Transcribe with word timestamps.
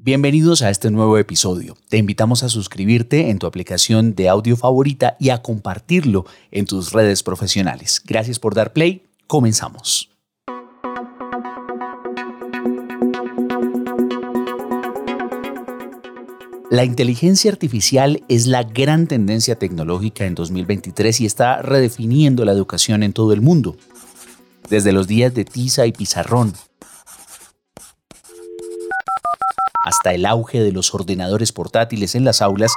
Bienvenidos 0.00 0.62
a 0.62 0.70
este 0.70 0.92
nuevo 0.92 1.18
episodio. 1.18 1.76
Te 1.88 1.96
invitamos 1.96 2.44
a 2.44 2.48
suscribirte 2.48 3.30
en 3.30 3.40
tu 3.40 3.48
aplicación 3.48 4.14
de 4.14 4.28
audio 4.28 4.56
favorita 4.56 5.16
y 5.18 5.30
a 5.30 5.42
compartirlo 5.42 6.24
en 6.52 6.66
tus 6.66 6.92
redes 6.92 7.24
profesionales. 7.24 8.00
Gracias 8.06 8.38
por 8.38 8.54
dar 8.54 8.72
play. 8.72 9.02
Comenzamos. 9.26 10.08
La 16.70 16.84
inteligencia 16.84 17.50
artificial 17.50 18.22
es 18.28 18.46
la 18.46 18.62
gran 18.62 19.08
tendencia 19.08 19.56
tecnológica 19.58 20.26
en 20.26 20.36
2023 20.36 21.22
y 21.22 21.26
está 21.26 21.60
redefiniendo 21.60 22.44
la 22.44 22.52
educación 22.52 23.02
en 23.02 23.12
todo 23.12 23.32
el 23.32 23.40
mundo. 23.40 23.76
Desde 24.70 24.92
los 24.92 25.08
días 25.08 25.34
de 25.34 25.44
tiza 25.44 25.86
y 25.86 25.92
pizarrón, 25.92 26.52
hasta 29.88 30.12
el 30.12 30.26
auge 30.26 30.62
de 30.62 30.70
los 30.70 30.94
ordenadores 30.94 31.50
portátiles 31.50 32.14
en 32.14 32.22
las 32.22 32.42
aulas, 32.42 32.74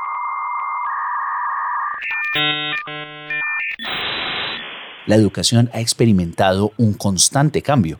la 5.06 5.16
educación 5.16 5.70
ha 5.74 5.82
experimentado 5.82 6.72
un 6.78 6.94
constante 6.94 7.62
cambio. 7.62 8.00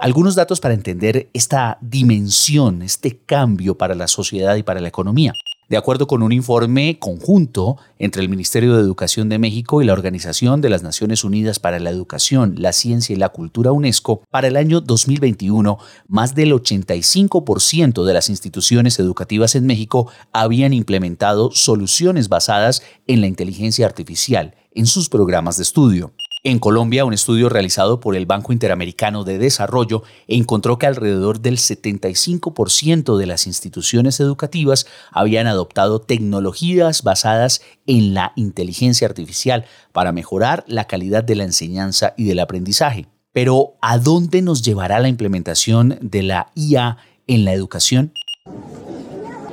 Algunos 0.00 0.36
datos 0.36 0.60
para 0.60 0.74
entender 0.74 1.28
esta 1.32 1.78
dimensión, 1.80 2.82
este 2.82 3.18
cambio 3.18 3.76
para 3.76 3.96
la 3.96 4.06
sociedad 4.06 4.54
y 4.54 4.62
para 4.62 4.80
la 4.80 4.86
economía 4.86 5.32
de 5.68 5.76
acuerdo 5.76 6.06
con 6.06 6.22
un 6.22 6.32
informe 6.32 6.98
conjunto 6.98 7.76
entre 7.98 8.22
el 8.22 8.28
Ministerio 8.28 8.74
de 8.74 8.82
Educación 8.82 9.28
de 9.28 9.38
México 9.38 9.82
y 9.82 9.84
la 9.84 9.92
Organización 9.92 10.60
de 10.60 10.70
las 10.70 10.82
Naciones 10.82 11.24
Unidas 11.24 11.58
para 11.58 11.78
la 11.78 11.90
Educación, 11.90 12.54
la 12.58 12.72
Ciencia 12.72 13.14
y 13.14 13.18
la 13.18 13.28
Cultura 13.28 13.72
UNESCO, 13.72 14.22
para 14.30 14.48
el 14.48 14.56
año 14.56 14.80
2021, 14.80 15.78
más 16.06 16.34
del 16.34 16.52
85% 16.52 18.04
de 18.04 18.14
las 18.14 18.30
instituciones 18.30 18.98
educativas 18.98 19.54
en 19.54 19.66
México 19.66 20.10
habían 20.32 20.72
implementado 20.72 21.50
soluciones 21.52 22.28
basadas 22.28 22.82
en 23.06 23.20
la 23.20 23.26
inteligencia 23.26 23.86
artificial 23.86 24.54
en 24.72 24.86
sus 24.86 25.08
programas 25.08 25.56
de 25.56 25.64
estudio. 25.64 26.12
En 26.44 26.60
Colombia, 26.60 27.04
un 27.04 27.12
estudio 27.12 27.48
realizado 27.48 27.98
por 27.98 28.14
el 28.14 28.24
Banco 28.24 28.52
Interamericano 28.52 29.24
de 29.24 29.38
Desarrollo 29.38 30.04
encontró 30.28 30.78
que 30.78 30.86
alrededor 30.86 31.40
del 31.40 31.56
75% 31.56 33.16
de 33.16 33.26
las 33.26 33.48
instituciones 33.48 34.20
educativas 34.20 34.86
habían 35.10 35.48
adoptado 35.48 36.00
tecnologías 36.00 37.02
basadas 37.02 37.60
en 37.86 38.14
la 38.14 38.32
inteligencia 38.36 39.08
artificial 39.08 39.64
para 39.92 40.12
mejorar 40.12 40.64
la 40.68 40.84
calidad 40.84 41.24
de 41.24 41.34
la 41.34 41.44
enseñanza 41.44 42.14
y 42.16 42.24
del 42.24 42.38
aprendizaje. 42.38 43.08
Pero, 43.32 43.74
¿a 43.82 43.98
dónde 43.98 44.40
nos 44.40 44.62
llevará 44.62 45.00
la 45.00 45.08
implementación 45.08 45.98
de 46.00 46.22
la 46.22 46.52
IA 46.54 46.98
en 47.26 47.44
la 47.44 47.52
educación? 47.52 48.12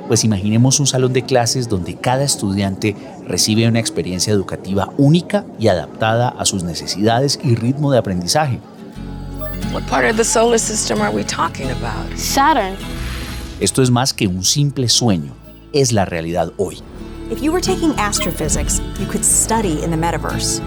Pues 0.06 0.22
imaginemos 0.22 0.78
un 0.78 0.86
salón 0.86 1.12
de 1.12 1.24
clases 1.24 1.68
donde 1.68 1.96
cada 1.96 2.22
estudiante 2.22 2.94
recibe 3.26 3.68
una 3.68 3.80
experiencia 3.80 4.32
educativa 4.32 4.92
única 4.96 5.44
y 5.58 5.68
adaptada 5.68 6.28
a 6.28 6.44
sus 6.44 6.62
necesidades 6.62 7.38
y 7.42 7.54
ritmo 7.54 7.90
de 7.92 7.98
aprendizaje. 7.98 8.60
Saturn. 12.16 12.76
Esto 13.60 13.82
es 13.82 13.90
más 13.90 14.12
que 14.12 14.26
un 14.26 14.44
simple 14.44 14.88
sueño, 14.88 15.32
es 15.72 15.92
la 15.92 16.04
realidad 16.04 16.52
hoy. 16.56 16.78
If 17.30 17.42
you 17.42 17.50
were 17.50 17.60
taking 17.60 17.92
astrophysics, 17.98 18.80
you 19.00 19.06
could 19.06 19.24
study 19.24 19.82
in 19.82 19.90
the 19.90 19.96
metaverse. 19.96 20.60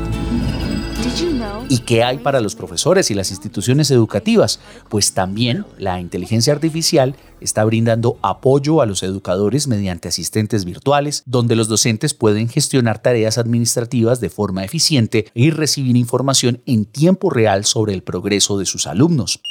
¿Y 1.69 1.79
qué 1.79 2.03
hay 2.03 2.17
para 2.17 2.41
los 2.41 2.55
profesores 2.55 3.11
y 3.11 3.13
las 3.13 3.31
instituciones 3.31 3.91
educativas? 3.91 4.59
Pues 4.89 5.13
también 5.13 5.65
la 5.77 5.99
inteligencia 5.99 6.53
artificial 6.53 7.15
está 7.41 7.63
brindando 7.63 8.17
apoyo 8.21 8.81
a 8.81 8.85
los 8.85 9.03
educadores 9.03 9.67
mediante 9.67 10.07
asistentes 10.07 10.65
virtuales, 10.65 11.23
donde 11.25 11.55
los 11.55 11.67
docentes 11.67 12.13
pueden 12.13 12.49
gestionar 12.49 12.99
tareas 12.99 13.37
administrativas 13.37 14.19
de 14.19 14.29
forma 14.29 14.63
eficiente 14.63 15.27
y 15.33 15.51
recibir 15.51 15.95
información 15.95 16.61
en 16.65 16.85
tiempo 16.85 17.29
real 17.29 17.65
sobre 17.65 17.93
el 17.93 18.03
progreso 18.03 18.57
de 18.57 18.65
sus 18.65 18.87
alumnos. 18.87 19.41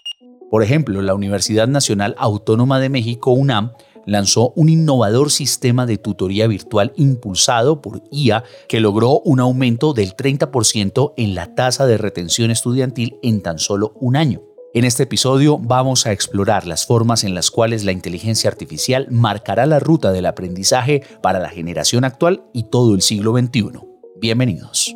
Por 0.50 0.62
ejemplo, 0.62 1.02
la 1.02 1.14
Universidad 1.14 1.68
Nacional 1.68 2.14
Autónoma 2.18 2.80
de 2.80 2.88
México, 2.88 3.32
UNAM, 3.32 3.72
lanzó 4.06 4.52
un 4.56 4.68
innovador 4.68 5.30
sistema 5.30 5.86
de 5.86 5.98
tutoría 5.98 6.46
virtual 6.46 6.92
impulsado 6.96 7.82
por 7.82 8.02
IA 8.10 8.44
que 8.68 8.80
logró 8.80 9.20
un 9.20 9.40
aumento 9.40 9.92
del 9.92 10.16
30% 10.16 11.14
en 11.16 11.34
la 11.34 11.54
tasa 11.54 11.86
de 11.86 11.98
retención 11.98 12.50
estudiantil 12.50 13.18
en 13.22 13.42
tan 13.42 13.58
solo 13.58 13.92
un 14.00 14.16
año. 14.16 14.42
En 14.74 14.84
este 14.84 15.04
episodio 15.04 15.58
vamos 15.58 16.06
a 16.06 16.12
explorar 16.12 16.66
las 16.66 16.84
formas 16.84 17.24
en 17.24 17.34
las 17.34 17.50
cuales 17.50 17.84
la 17.84 17.92
inteligencia 17.92 18.50
artificial 18.50 19.06
marcará 19.10 19.64
la 19.64 19.80
ruta 19.80 20.12
del 20.12 20.26
aprendizaje 20.26 21.02
para 21.22 21.38
la 21.38 21.48
generación 21.48 22.04
actual 22.04 22.44
y 22.52 22.64
todo 22.64 22.94
el 22.94 23.00
siglo 23.00 23.32
XXI. 23.32 23.80
Bienvenidos. 24.20 24.94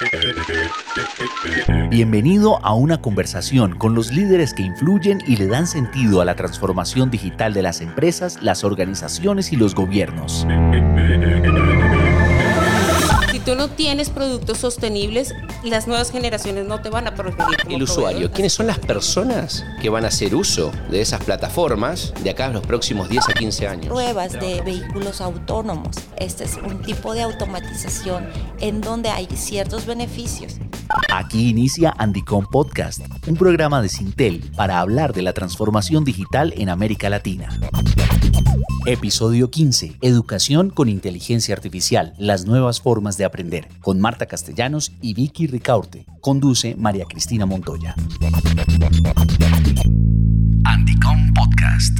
Bienvenido 1.90 2.64
a 2.64 2.72
una 2.72 3.02
conversación 3.02 3.76
con 3.76 3.96
los 3.96 4.12
líderes 4.12 4.54
que 4.54 4.62
influyen 4.62 5.20
y 5.26 5.36
le 5.36 5.48
dan 5.48 5.66
sentido 5.66 6.20
a 6.20 6.24
la 6.24 6.36
transformación 6.36 7.10
digital 7.10 7.52
de 7.52 7.62
las 7.62 7.80
empresas, 7.80 8.40
las 8.40 8.62
organizaciones 8.62 9.52
y 9.52 9.56
los 9.56 9.74
gobiernos 9.74 10.46
tú 13.44 13.54
no 13.54 13.68
tienes 13.68 14.10
productos 14.10 14.58
sostenibles, 14.58 15.34
las 15.64 15.86
nuevas 15.86 16.10
generaciones 16.10 16.66
no 16.66 16.80
te 16.80 16.90
van 16.90 17.06
a 17.06 17.14
preferir. 17.14 17.56
el 17.68 17.82
usuario, 17.82 18.30
¿quiénes 18.30 18.52
son 18.52 18.66
las 18.66 18.78
personas 18.78 19.64
que 19.80 19.88
van 19.88 20.04
a 20.04 20.08
hacer 20.08 20.34
uso 20.34 20.70
de 20.90 21.00
esas 21.00 21.22
plataformas 21.24 22.12
de 22.22 22.30
acá 22.30 22.46
en 22.46 22.54
los 22.54 22.66
próximos 22.66 23.08
10 23.08 23.28
a 23.28 23.32
15 23.32 23.68
años? 23.68 23.86
Pruebas 23.86 24.32
de 24.32 24.60
vehículos 24.62 25.20
autónomos. 25.20 25.96
Este 26.16 26.44
es 26.44 26.56
un 26.56 26.82
tipo 26.82 27.14
de 27.14 27.22
automatización 27.22 28.28
en 28.60 28.80
donde 28.80 29.10
hay 29.10 29.26
ciertos 29.34 29.86
beneficios. 29.86 30.56
Aquí 31.12 31.48
inicia 31.48 31.94
Andicom 31.98 32.46
Podcast, 32.50 33.00
un 33.26 33.36
programa 33.36 33.80
de 33.80 33.88
Sintel 33.88 34.50
para 34.56 34.80
hablar 34.80 35.12
de 35.12 35.22
la 35.22 35.32
transformación 35.32 36.04
digital 36.04 36.52
en 36.56 36.68
América 36.68 37.08
Latina. 37.08 37.48
Episodio 38.86 39.50
15. 39.50 39.98
Educación 40.00 40.70
con 40.70 40.88
inteligencia 40.88 41.54
artificial. 41.54 42.14
Las 42.18 42.46
nuevas 42.46 42.80
formas 42.80 43.16
de 43.16 43.24
aprender. 43.24 43.68
Con 43.82 44.00
Marta 44.00 44.26
Castellanos 44.26 44.92
y 45.00 45.14
Vicky 45.14 45.46
Ricaurte. 45.46 46.06
Conduce 46.20 46.74
María 46.76 47.04
Cristina 47.04 47.46
Montoya. 47.46 47.94
Andicom 50.64 51.34
Podcast. 51.34 51.98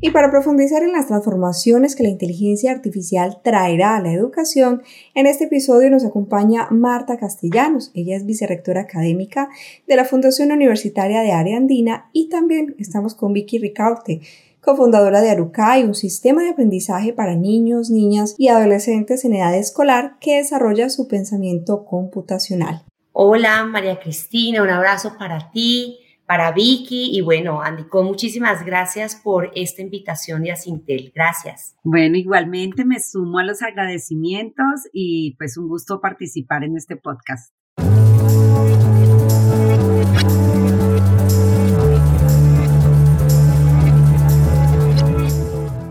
Y 0.00 0.10
para 0.10 0.30
profundizar 0.30 0.82
en 0.82 0.92
las 0.92 1.06
transformaciones 1.06 1.96
que 1.96 2.02
la 2.02 2.10
inteligencia 2.10 2.70
artificial 2.70 3.40
traerá 3.42 3.96
a 3.96 4.02
la 4.02 4.12
educación, 4.12 4.82
en 5.14 5.26
este 5.26 5.44
episodio 5.44 5.88
nos 5.88 6.04
acompaña 6.04 6.68
Marta 6.70 7.16
Castellanos. 7.16 7.90
Ella 7.94 8.16
es 8.16 8.26
vicerrectora 8.26 8.82
académica 8.82 9.48
de 9.88 9.96
la 9.96 10.04
Fundación 10.04 10.52
Universitaria 10.52 11.22
de 11.22 11.32
Área 11.32 11.56
Andina 11.56 12.10
y 12.12 12.28
también 12.28 12.74
estamos 12.78 13.14
con 13.14 13.32
Vicky 13.32 13.58
Ricaurte 13.58 14.20
cofundadora 14.66 15.22
de 15.22 15.30
Arucay, 15.30 15.84
un 15.84 15.94
sistema 15.94 16.42
de 16.42 16.50
aprendizaje 16.50 17.12
para 17.12 17.36
niños, 17.36 17.88
niñas 17.88 18.34
y 18.36 18.48
adolescentes 18.48 19.24
en 19.24 19.34
edad 19.34 19.56
escolar 19.56 20.18
que 20.20 20.38
desarrolla 20.38 20.90
su 20.90 21.06
pensamiento 21.06 21.84
computacional. 21.84 22.82
Hola 23.12 23.64
María 23.64 24.00
Cristina, 24.00 24.62
un 24.62 24.68
abrazo 24.68 25.16
para 25.18 25.52
ti, 25.52 26.00
para 26.26 26.50
Vicky 26.50 27.16
y 27.16 27.20
bueno, 27.20 27.62
Andico, 27.62 28.02
muchísimas 28.02 28.66
gracias 28.66 29.14
por 29.14 29.52
esta 29.54 29.82
invitación 29.82 30.44
y 30.44 30.50
a 30.50 30.56
Sintel. 30.56 31.12
Gracias. 31.14 31.76
Bueno, 31.84 32.16
igualmente 32.16 32.84
me 32.84 32.98
sumo 32.98 33.38
a 33.38 33.44
los 33.44 33.62
agradecimientos 33.62 34.88
y 34.92 35.36
pues 35.38 35.56
un 35.56 35.68
gusto 35.68 36.00
participar 36.00 36.64
en 36.64 36.76
este 36.76 36.96
podcast. 36.96 37.54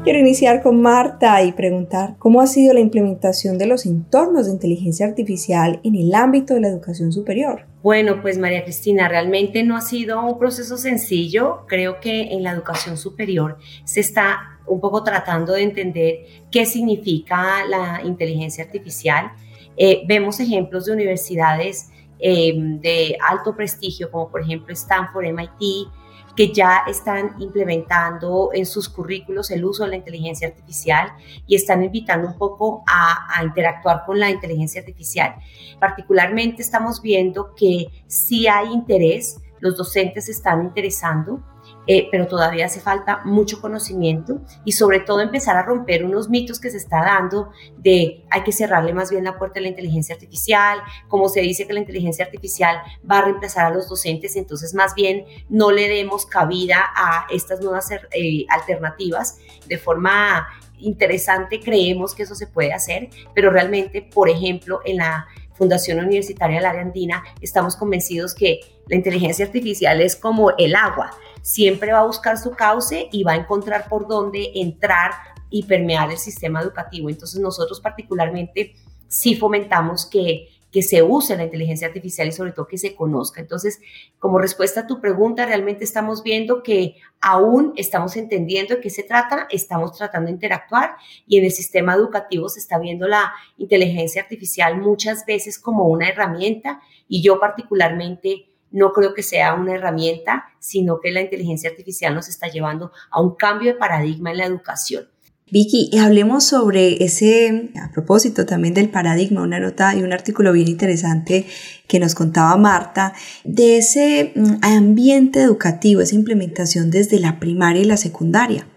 Quiero 0.06 0.20
iniciar 0.20 0.62
con 0.62 0.84
Marta 0.84 1.42
y 1.42 1.52
preguntar 1.54 2.16
cómo 2.20 2.40
ha 2.40 2.46
sido 2.46 2.76
la 2.76 2.80
implementación 2.80 3.58
de 3.58 3.66
los 3.66 3.88
entornos 3.88 4.46
de 4.46 4.52
inteligencia 4.52 5.08
artificial 5.08 5.80
en 5.84 5.96
el 5.96 6.14
ámbito 6.14 6.54
de 6.54 6.62
la 6.62 6.68
educación 6.68 7.12
superior. 7.12 7.66
Bueno, 7.82 8.22
pues 8.22 8.38
María 8.38 8.64
Cristina, 8.64 9.10
realmente 9.10 9.64
no 9.64 9.76
ha 9.76 9.82
sido 9.82 10.24
un 10.24 10.38
proceso 10.38 10.78
sencillo. 10.78 11.66
Creo 11.68 12.00
que 12.02 12.34
en 12.34 12.44
la 12.44 12.52
educación 12.52 12.98
superior 12.98 13.58
se 13.84 14.02
está 14.02 14.60
un 14.68 14.80
poco 14.80 15.04
tratando 15.04 15.54
de 15.54 15.64
entender 15.64 16.20
qué 16.52 16.68
significa 16.68 17.66
la 17.68 18.04
inteligencia 18.06 18.64
artificial. 18.64 19.32
Eh, 19.76 20.04
vemos 20.08 20.40
ejemplos 20.40 20.86
de 20.86 20.94
universidades 20.94 21.90
eh, 22.20 22.54
de 22.56 23.18
alto 23.28 23.56
prestigio, 23.56 24.12
como 24.12 24.30
por 24.30 24.42
ejemplo 24.42 24.72
Stanford, 24.72 25.26
MIT, 25.34 25.90
que 26.36 26.54
ya 26.54 26.84
están 26.88 27.36
implementando 27.40 28.50
en 28.54 28.66
sus 28.66 28.90
currículos 28.90 29.52
el 29.52 29.64
uso 29.64 29.84
de 29.84 29.92
la 29.92 29.96
inteligencia 29.96 30.48
artificial 30.48 31.14
y 31.48 31.56
están 31.56 31.84
invitando 31.84 32.28
un 32.28 32.38
poco 32.38 32.84
a, 32.88 33.44
interactuar 33.44 34.04
con 34.06 34.20
la 34.20 34.30
inteligencia 34.30 34.82
artificial. 34.82 35.36
Particularmente 35.80 36.62
estamos 36.62 37.02
viendo 37.02 37.54
que 37.56 37.88
sí 38.08 38.48
hay 38.48 38.72
interés, 38.72 39.40
los 39.60 39.78
docentes 39.78 40.30
están 40.30 40.62
interesando 40.64 41.42
eh, 41.88 42.08
pero 42.12 42.28
todavía 42.28 42.66
hace 42.66 42.80
falta 42.80 43.22
mucho 43.26 43.62
conocimiento 43.62 44.42
y 44.64 44.72
sobre 44.72 45.00
todo 45.00 45.22
empezar 45.22 45.56
a 45.58 45.64
romper 45.64 46.04
unos 46.04 46.30
mitos 46.30 46.60
que 46.60 46.70
se 46.72 46.78
está 46.78 47.04
dando 47.04 47.52
de 47.78 48.24
hay 48.30 48.44
que 48.44 48.52
cerrarle 48.52 48.94
más 48.94 49.12
bien 49.12 49.24
la 49.24 49.38
puerta 49.38 49.60
a 49.60 49.62
la 49.62 49.70
inteligencia 49.70 50.16
artificial, 50.16 50.80
como 51.08 51.30
se 51.30 51.42
dice 51.42 51.68
que 51.68 51.74
la 51.74 51.80
inteligencia 51.80 52.26
artificial 52.26 52.78
va 53.10 53.20
a 53.20 53.26
reemplazar 53.26 53.66
a 53.66 53.70
los 53.70 53.88
docentes, 53.88 54.36
entonces 54.36 54.74
más 54.74 54.96
bien 54.96 55.26
no 55.50 55.72
le 55.72 55.88
demos 55.88 56.26
cabida 56.26 56.78
a 56.96 57.28
estas 57.30 57.62
nuevas 57.62 57.90
eh, 57.92 58.46
alternativas. 58.50 59.38
De 59.68 59.78
forma 59.78 60.48
interesante 60.80 61.60
creemos 61.60 62.14
que 62.16 62.24
eso 62.24 62.36
se 62.36 62.48
puede 62.48 62.74
hacer, 62.74 63.10
pero 63.34 63.50
realmente, 63.50 64.02
por 64.02 64.30
ejemplo, 64.30 64.82
en 64.86 64.98
la 64.98 65.28
Fundación 65.56 66.00
Universitaria 66.00 66.58
del 66.58 66.66
Área 66.66 66.82
Andina, 66.82 67.24
estamos 67.42 67.76
convencidos 67.76 68.36
que 68.36 68.60
la 68.88 68.96
inteligencia 68.96 69.46
artificial 69.46 70.02
es 70.02 70.16
como 70.16 70.52
el 70.58 70.76
agua 70.76 71.12
siempre 71.46 71.92
va 71.92 72.00
a 72.00 72.06
buscar 72.06 72.40
su 72.40 72.52
cauce 72.52 73.08
y 73.12 73.24
va 73.24 73.34
a 73.34 73.36
encontrar 73.36 73.88
por 73.88 74.08
dónde 74.08 74.52
entrar 74.56 75.12
y 75.52 75.64
permear 75.64 76.10
el 76.10 76.18
sistema 76.18 76.60
educativo. 76.60 77.08
Entonces 77.08 77.40
nosotros 77.40 77.80
particularmente 77.80 78.74
sí 79.08 79.36
fomentamos 79.36 80.08
que, 80.08 80.48
que 80.76 80.84
se 80.84 81.02
use 81.02 81.38
la 81.38 81.46
inteligencia 81.46 81.88
artificial 81.88 82.28
y 82.28 82.34
sobre 82.34 82.52
todo 82.52 82.68
que 82.68 82.78
se 82.78 82.98
conozca. 82.98 83.40
Entonces, 83.40 83.80
como 84.20 84.40
respuesta 84.40 84.82
a 84.82 84.88
tu 84.88 85.00
pregunta, 85.00 85.46
realmente 85.46 85.86
estamos 85.86 86.22
viendo 86.22 86.64
que 86.64 86.98
aún 87.22 87.72
estamos 87.78 88.18
entendiendo 88.18 88.76
de 88.76 88.82
qué 88.82 88.90
se 88.90 89.04
trata, 89.04 89.48
estamos 89.50 89.94
tratando 89.98 90.26
de 90.26 90.34
interactuar 90.34 90.98
y 91.26 91.38
en 91.38 91.46
el 91.46 91.52
sistema 91.52 91.94
educativo 91.94 92.50
se 92.50 92.60
está 92.60 92.78
viendo 92.78 93.08
la 93.08 93.32
inteligencia 93.58 94.22
artificial 94.22 94.78
muchas 94.82 95.26
veces 95.26 95.60
como 95.60 95.86
una 95.86 96.10
herramienta 96.10 96.82
y 97.08 97.24
yo 97.24 97.40
particularmente 97.40 98.50
no 98.70 98.92
creo 98.92 99.14
que 99.14 99.24
sea 99.24 99.54
una 99.54 99.76
herramienta, 99.76 100.50
sino 100.60 101.00
que 101.00 101.14
la 101.14 101.22
inteligencia 101.22 101.70
artificial 101.70 102.14
nos 102.14 102.28
está 102.28 102.50
llevando 102.50 102.92
a 103.12 103.22
un 103.22 103.38
cambio 103.38 103.72
de 103.72 103.80
paradigma 103.80 104.32
en 104.32 104.38
la 104.40 104.46
educación. 104.46 105.10
Vicky, 105.52 105.92
hablemos 106.00 106.44
sobre 106.44 107.04
ese, 107.04 107.72
a 107.80 107.92
propósito 107.92 108.48
también 108.48 108.74
del 108.74 108.90
paradigma, 108.90 109.44
una 109.44 109.60
nota 109.60 109.96
y 109.96 110.02
un 110.02 110.12
artículo 110.12 110.52
bien 110.52 110.68
interesante 110.68 111.46
que 111.88 112.00
nos 112.00 112.16
contaba 112.16 112.58
Marta, 112.58 113.14
de 113.44 113.78
ese 113.78 114.34
mm, 114.36 114.56
ambiente 114.64 115.42
educativo, 115.42 116.02
esa 116.02 116.16
implementación 116.16 116.90
desde 116.90 117.20
la 117.20 117.40
primaria 117.40 117.84
y 117.84 117.86
la 117.86 117.98
secundaria. 117.98 118.68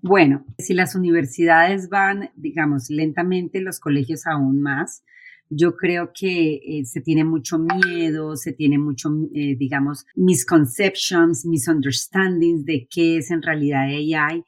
Bueno, 0.00 0.46
si 0.56 0.72
las 0.72 0.94
universidades 0.94 1.90
van, 1.90 2.30
digamos, 2.36 2.88
lentamente, 2.88 3.60
los 3.60 3.78
colegios 3.78 4.26
aún 4.26 4.62
más, 4.62 5.02
yo 5.50 5.76
creo 5.76 6.12
que 6.18 6.54
eh, 6.54 6.84
se 6.86 7.02
tiene 7.02 7.24
mucho 7.24 7.58
miedo, 7.58 8.34
se 8.36 8.52
tiene 8.54 8.78
mucho, 8.78 9.10
eh, 9.34 9.56
digamos, 9.58 10.06
misconceptions, 10.14 11.44
misunderstandings 11.44 12.64
de 12.64 12.86
qué 12.90 13.18
es 13.18 13.30
en 13.30 13.42
realidad 13.42 13.88
AI. 13.88 14.44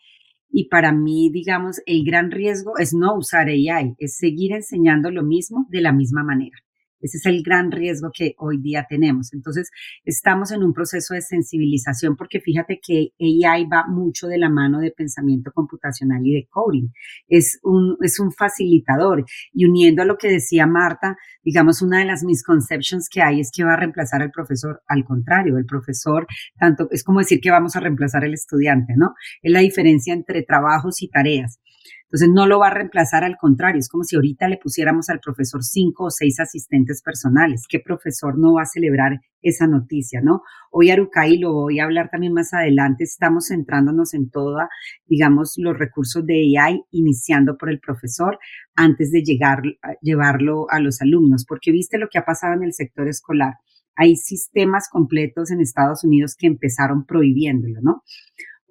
Y 0.51 0.69
para 0.69 0.93
mí, 0.93 1.31
digamos, 1.33 1.81
el 1.87 2.05
gran 2.05 2.31
riesgo 2.31 2.73
es 2.79 2.93
no 2.93 3.17
usar 3.17 3.49
AI, 3.49 3.95
es 3.99 4.17
seguir 4.17 4.53
enseñando 4.53 5.11
lo 5.11 5.23
mismo 5.23 5.67
de 5.71 5.81
la 5.81 5.93
misma 5.93 6.25
manera. 6.25 6.57
Ese 7.01 7.19
es 7.19 7.27
el 7.27 7.43
gran 7.43 7.71
riesgo 7.71 8.11
que 8.15 8.35
hoy 8.39 8.59
día 8.61 8.87
tenemos. 8.89 9.33
Entonces, 9.33 9.71
estamos 10.05 10.53
en 10.53 10.63
un 10.63 10.73
proceso 10.73 11.15
de 11.15 11.23
sensibilización 11.23 12.17
porque 12.17 12.41
fíjate 12.41 12.81
que 12.83 13.13
AI 13.21 13.67
va 13.67 13.87
mucho 13.89 14.27
de 14.27 14.39
la 14.39 14.49
mano 14.49 14.81
de 14.81 14.91
pensamiento 14.91 15.53
computacional 15.53 16.27
y 16.27 16.35
de 16.35 16.49
coding. 16.49 16.89
Es 17.29 17.59
un, 17.63 17.97
es 18.03 18.19
un 18.21 18.33
facilitador. 18.33 19.25
Y 19.53 19.65
uniendo 19.67 20.03
a 20.03 20.05
lo 20.07 20.17
que 20.17 20.29
decía 20.29 20.67
Marta, 20.67 21.17
digamos, 21.43 21.83
una 21.83 21.99
de 21.99 22.05
las 22.05 22.23
misconceptions 22.25 23.09
que 23.09 23.23
hay 23.23 23.41
es 23.41 23.51
que 23.55 23.65
va 23.65 23.75
a 23.75 23.77
reemplazar 23.77 24.23
al 24.23 24.31
profesor. 24.31 24.83
Al 24.87 25.05
contrario, 25.05 25.57
el 25.59 25.67
profesor, 25.67 26.27
tanto, 26.59 26.89
es 26.91 27.05
como 27.05 27.21
decir 27.21 27.41
que 27.41 27.51
vamos 27.51 27.77
a 27.77 27.81
reemplazar 27.81 28.25
al 28.25 28.35
estudiante, 28.35 28.95
¿no? 28.97 29.15
Es 29.43 29.53
la 29.53 29.61
diferencia 29.61 30.13
entre 30.15 30.43
trabajos 30.43 31.03
y 31.03 31.09
tareas. 31.09 31.61
Entonces 32.05 32.29
no 32.33 32.47
lo 32.47 32.59
va 32.59 32.69
a 32.69 32.75
reemplazar, 32.75 33.23
al 33.23 33.37
contrario, 33.37 33.79
es 33.79 33.89
como 33.89 34.03
si 34.03 34.17
ahorita 34.17 34.49
le 34.49 34.57
pusiéramos 34.57 35.09
al 35.11 35.21
profesor 35.21 35.63
cinco 35.63 36.07
o 36.07 36.11
seis 36.11 36.41
asistentes 36.41 37.03
personales. 37.03 37.67
¿Qué 37.69 37.79
profesor 37.79 38.37
no 38.37 38.55
va 38.55 38.63
a 38.63 38.67
celebrar 38.67 39.21
esa 39.43 39.67
noticia, 39.67 40.21
no? 40.21 40.43
Hoy 40.73 40.91
Arucay, 40.91 41.39
lo 41.39 41.53
voy 41.53 41.79
a 41.79 41.85
hablar 41.85 42.11
también 42.11 42.33
más 42.33 42.53
adelante, 42.53 43.05
estamos 43.05 43.49
centrándonos 43.49 44.13
en 44.15 44.29
toda, 44.31 44.69
digamos, 45.07 45.55
los 45.57 45.79
recursos 45.79 46.27
de 46.27 46.55
AI, 46.59 46.83
iniciando 46.91 47.57
por 47.57 47.71
el 47.71 47.81
profesor 47.81 48.39
antes 48.75 49.13
de 49.13 49.23
llegar, 49.23 49.63
llevarlo 50.03 50.67
a 50.71 50.81
los 50.81 51.01
alumnos, 51.01 51.45
porque 51.47 51.71
viste 51.71 51.99
lo 51.99 52.09
que 52.09 52.19
ha 52.19 52.25
pasado 52.25 52.55
en 52.55 52.65
el 52.65 52.73
sector 52.73 53.09
escolar. 53.09 53.55
Hay 53.97 54.17
sistemas 54.17 54.89
completos 54.91 55.51
en 55.51 55.61
Estados 55.61 56.05
Unidos 56.05 56.35
que 56.37 56.47
empezaron 56.47 57.05
prohibiéndolo, 57.05 57.81
¿no? 57.83 58.03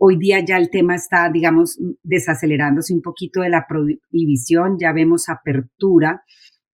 Hoy 0.02 0.18
día 0.18 0.40
ya 0.40 0.56
el 0.56 0.70
tema 0.70 0.96
está, 0.96 1.30
digamos, 1.30 1.78
desacelerándose 2.04 2.94
un 2.94 3.02
poquito 3.02 3.42
de 3.42 3.50
la 3.50 3.66
prohibición, 3.68 4.78
ya 4.80 4.94
vemos 4.94 5.28
apertura 5.28 6.24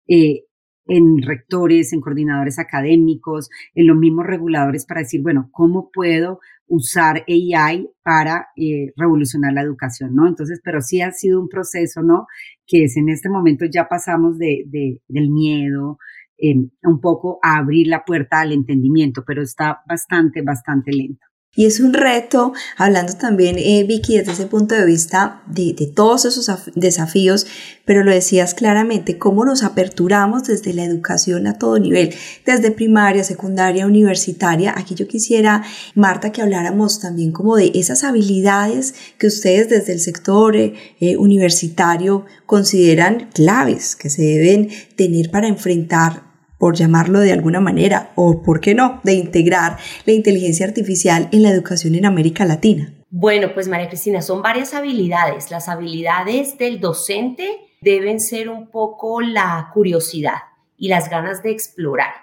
eh, 0.10 0.42
en 0.88 1.22
rectores, 1.22 1.94
en 1.94 2.02
coordinadores 2.02 2.60
académicos, 2.60 3.50
en 3.76 3.88
los 3.88 3.96
mismos 3.96 4.26
reguladores 4.26 4.86
para 4.86 5.00
decir, 5.00 5.22
bueno, 5.22 5.48
¿cómo 5.54 5.90
puedo 5.90 6.40
usar 6.68 7.24
AI 7.30 7.88
para 8.04 8.48
eh, 8.58 8.92
revolucionar 8.98 9.54
la 9.54 9.62
educación, 9.62 10.14
¿no? 10.14 10.28
Entonces, 10.28 10.60
pero 10.62 10.82
sí 10.82 11.00
ha 11.00 11.12
sido 11.14 11.40
un 11.40 11.48
proceso, 11.48 12.02
¿no? 12.02 12.28
Que 12.68 12.84
es 12.84 12.98
en 12.98 13.08
este 13.08 13.30
momento 13.30 13.64
ya 13.74 13.88
pasamos 13.88 14.38
de, 14.38 14.66
del 15.08 15.30
miedo, 15.30 15.98
eh, 16.38 16.56
un 16.84 17.00
poco 17.00 17.40
a 17.42 17.56
abrir 17.60 17.88
la 17.88 18.04
puerta 18.04 18.42
al 18.42 18.52
entendimiento, 18.52 19.24
pero 19.26 19.42
está 19.42 19.82
bastante, 19.88 20.42
bastante 20.42 20.92
lento. 20.92 21.33
Y 21.56 21.68
es 21.68 21.80
un 21.80 21.94
reto, 21.94 22.54
hablando 22.78 23.14
también, 23.14 23.60
eh, 23.60 23.84
Vicky, 23.88 24.18
desde 24.18 24.32
ese 24.32 24.48
punto 24.48 24.74
de 24.74 24.86
vista 24.86 25.44
de, 25.46 25.76
de, 25.78 25.86
todos 25.86 26.26
esos 26.26 26.50
desafíos, 26.74 27.46
pero 27.86 28.04
lo 28.04 28.10
decías 28.10 28.56
claramente, 28.56 29.20
cómo 29.20 29.46
nos 29.46 29.62
aperturamos 29.62 30.46
desde 30.46 30.74
la 30.74 30.84
educación 30.84 31.46
a 31.46 31.60
todo 31.60 31.78
nivel, 31.78 32.12
desde 32.44 32.72
primaria, 32.72 33.24
secundaria, 33.24 33.86
universitaria. 33.86 34.74
Aquí 34.76 34.96
yo 34.96 35.08
quisiera, 35.08 35.64
Marta, 35.94 36.32
que 36.32 36.42
habláramos 36.42 37.00
también 37.00 37.32
como 37.32 37.56
de 37.56 37.72
esas 37.76 38.04
habilidades 38.04 38.96
que 39.20 39.28
ustedes 39.28 39.70
desde 39.70 39.94
el 39.94 40.00
sector 40.00 40.56
eh, 40.56 40.74
universitario 41.18 42.26
consideran 42.48 43.30
claves, 43.32 43.96
que 43.96 44.10
se 44.10 44.24
deben 44.24 44.70
tener 44.96 45.30
para 45.30 45.48
enfrentar 45.48 46.33
por 46.64 46.78
llamarlo 46.78 47.20
de 47.20 47.34
alguna 47.34 47.60
manera, 47.60 48.14
o 48.16 48.42
por 48.42 48.62
qué 48.62 48.74
no, 48.74 49.02
de 49.04 49.16
integrar 49.16 49.76
la 50.06 50.14
inteligencia 50.14 50.66
artificial 50.66 51.28
en 51.34 51.44
la 51.44 51.50
educación 51.50 51.94
en 51.94 52.06
América 52.06 52.46
Latina? 52.46 52.94
Bueno, 53.10 53.54
pues 53.54 53.68
María 53.68 53.90
Cristina, 53.90 54.22
son 54.22 54.42
varias 54.42 54.74
habilidades. 54.74 55.52
Las 55.52 55.68
habilidades 55.68 56.58
del 56.58 56.80
docente 56.80 57.60
deben 57.82 58.22
ser 58.22 58.48
un 58.48 58.68
poco 58.68 59.20
la 59.20 59.72
curiosidad 59.74 60.38
y 60.78 60.88
las 60.88 61.10
ganas 61.10 61.44
de 61.44 61.52
explorar. 61.52 62.14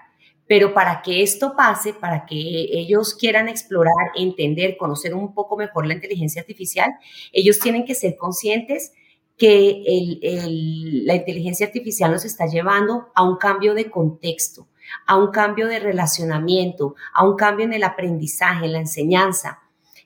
Pero 0.46 0.72
para 0.72 1.02
que 1.02 1.22
esto 1.22 1.52
pase, 1.54 1.92
para 1.92 2.24
que 2.24 2.34
ellos 2.34 3.14
quieran 3.14 3.46
explorar, 3.46 3.92
entender, 4.16 4.78
conocer 4.78 5.12
un 5.14 5.34
poco 5.34 5.58
mejor 5.58 5.86
la 5.86 5.92
inteligencia 5.92 6.40
artificial, 6.40 6.90
ellos 7.30 7.58
tienen 7.58 7.84
que 7.84 7.94
ser 7.94 8.16
conscientes 8.16 8.92
que 9.40 11.00
la 11.06 11.14
inteligencia 11.14 11.66
artificial 11.66 12.12
nos 12.12 12.26
está 12.26 12.44
llevando 12.44 13.08
a 13.14 13.24
un 13.24 13.38
cambio 13.38 13.72
de 13.72 13.90
contexto, 13.90 14.68
a 15.06 15.16
un 15.16 15.30
cambio 15.30 15.66
de 15.66 15.78
relacionamiento, 15.78 16.94
a 17.14 17.26
un 17.26 17.36
cambio 17.36 17.64
en 17.64 17.72
el 17.72 17.82
aprendizaje, 17.82 18.66
en 18.66 18.72
la 18.72 18.80
enseñanza. 18.80 19.60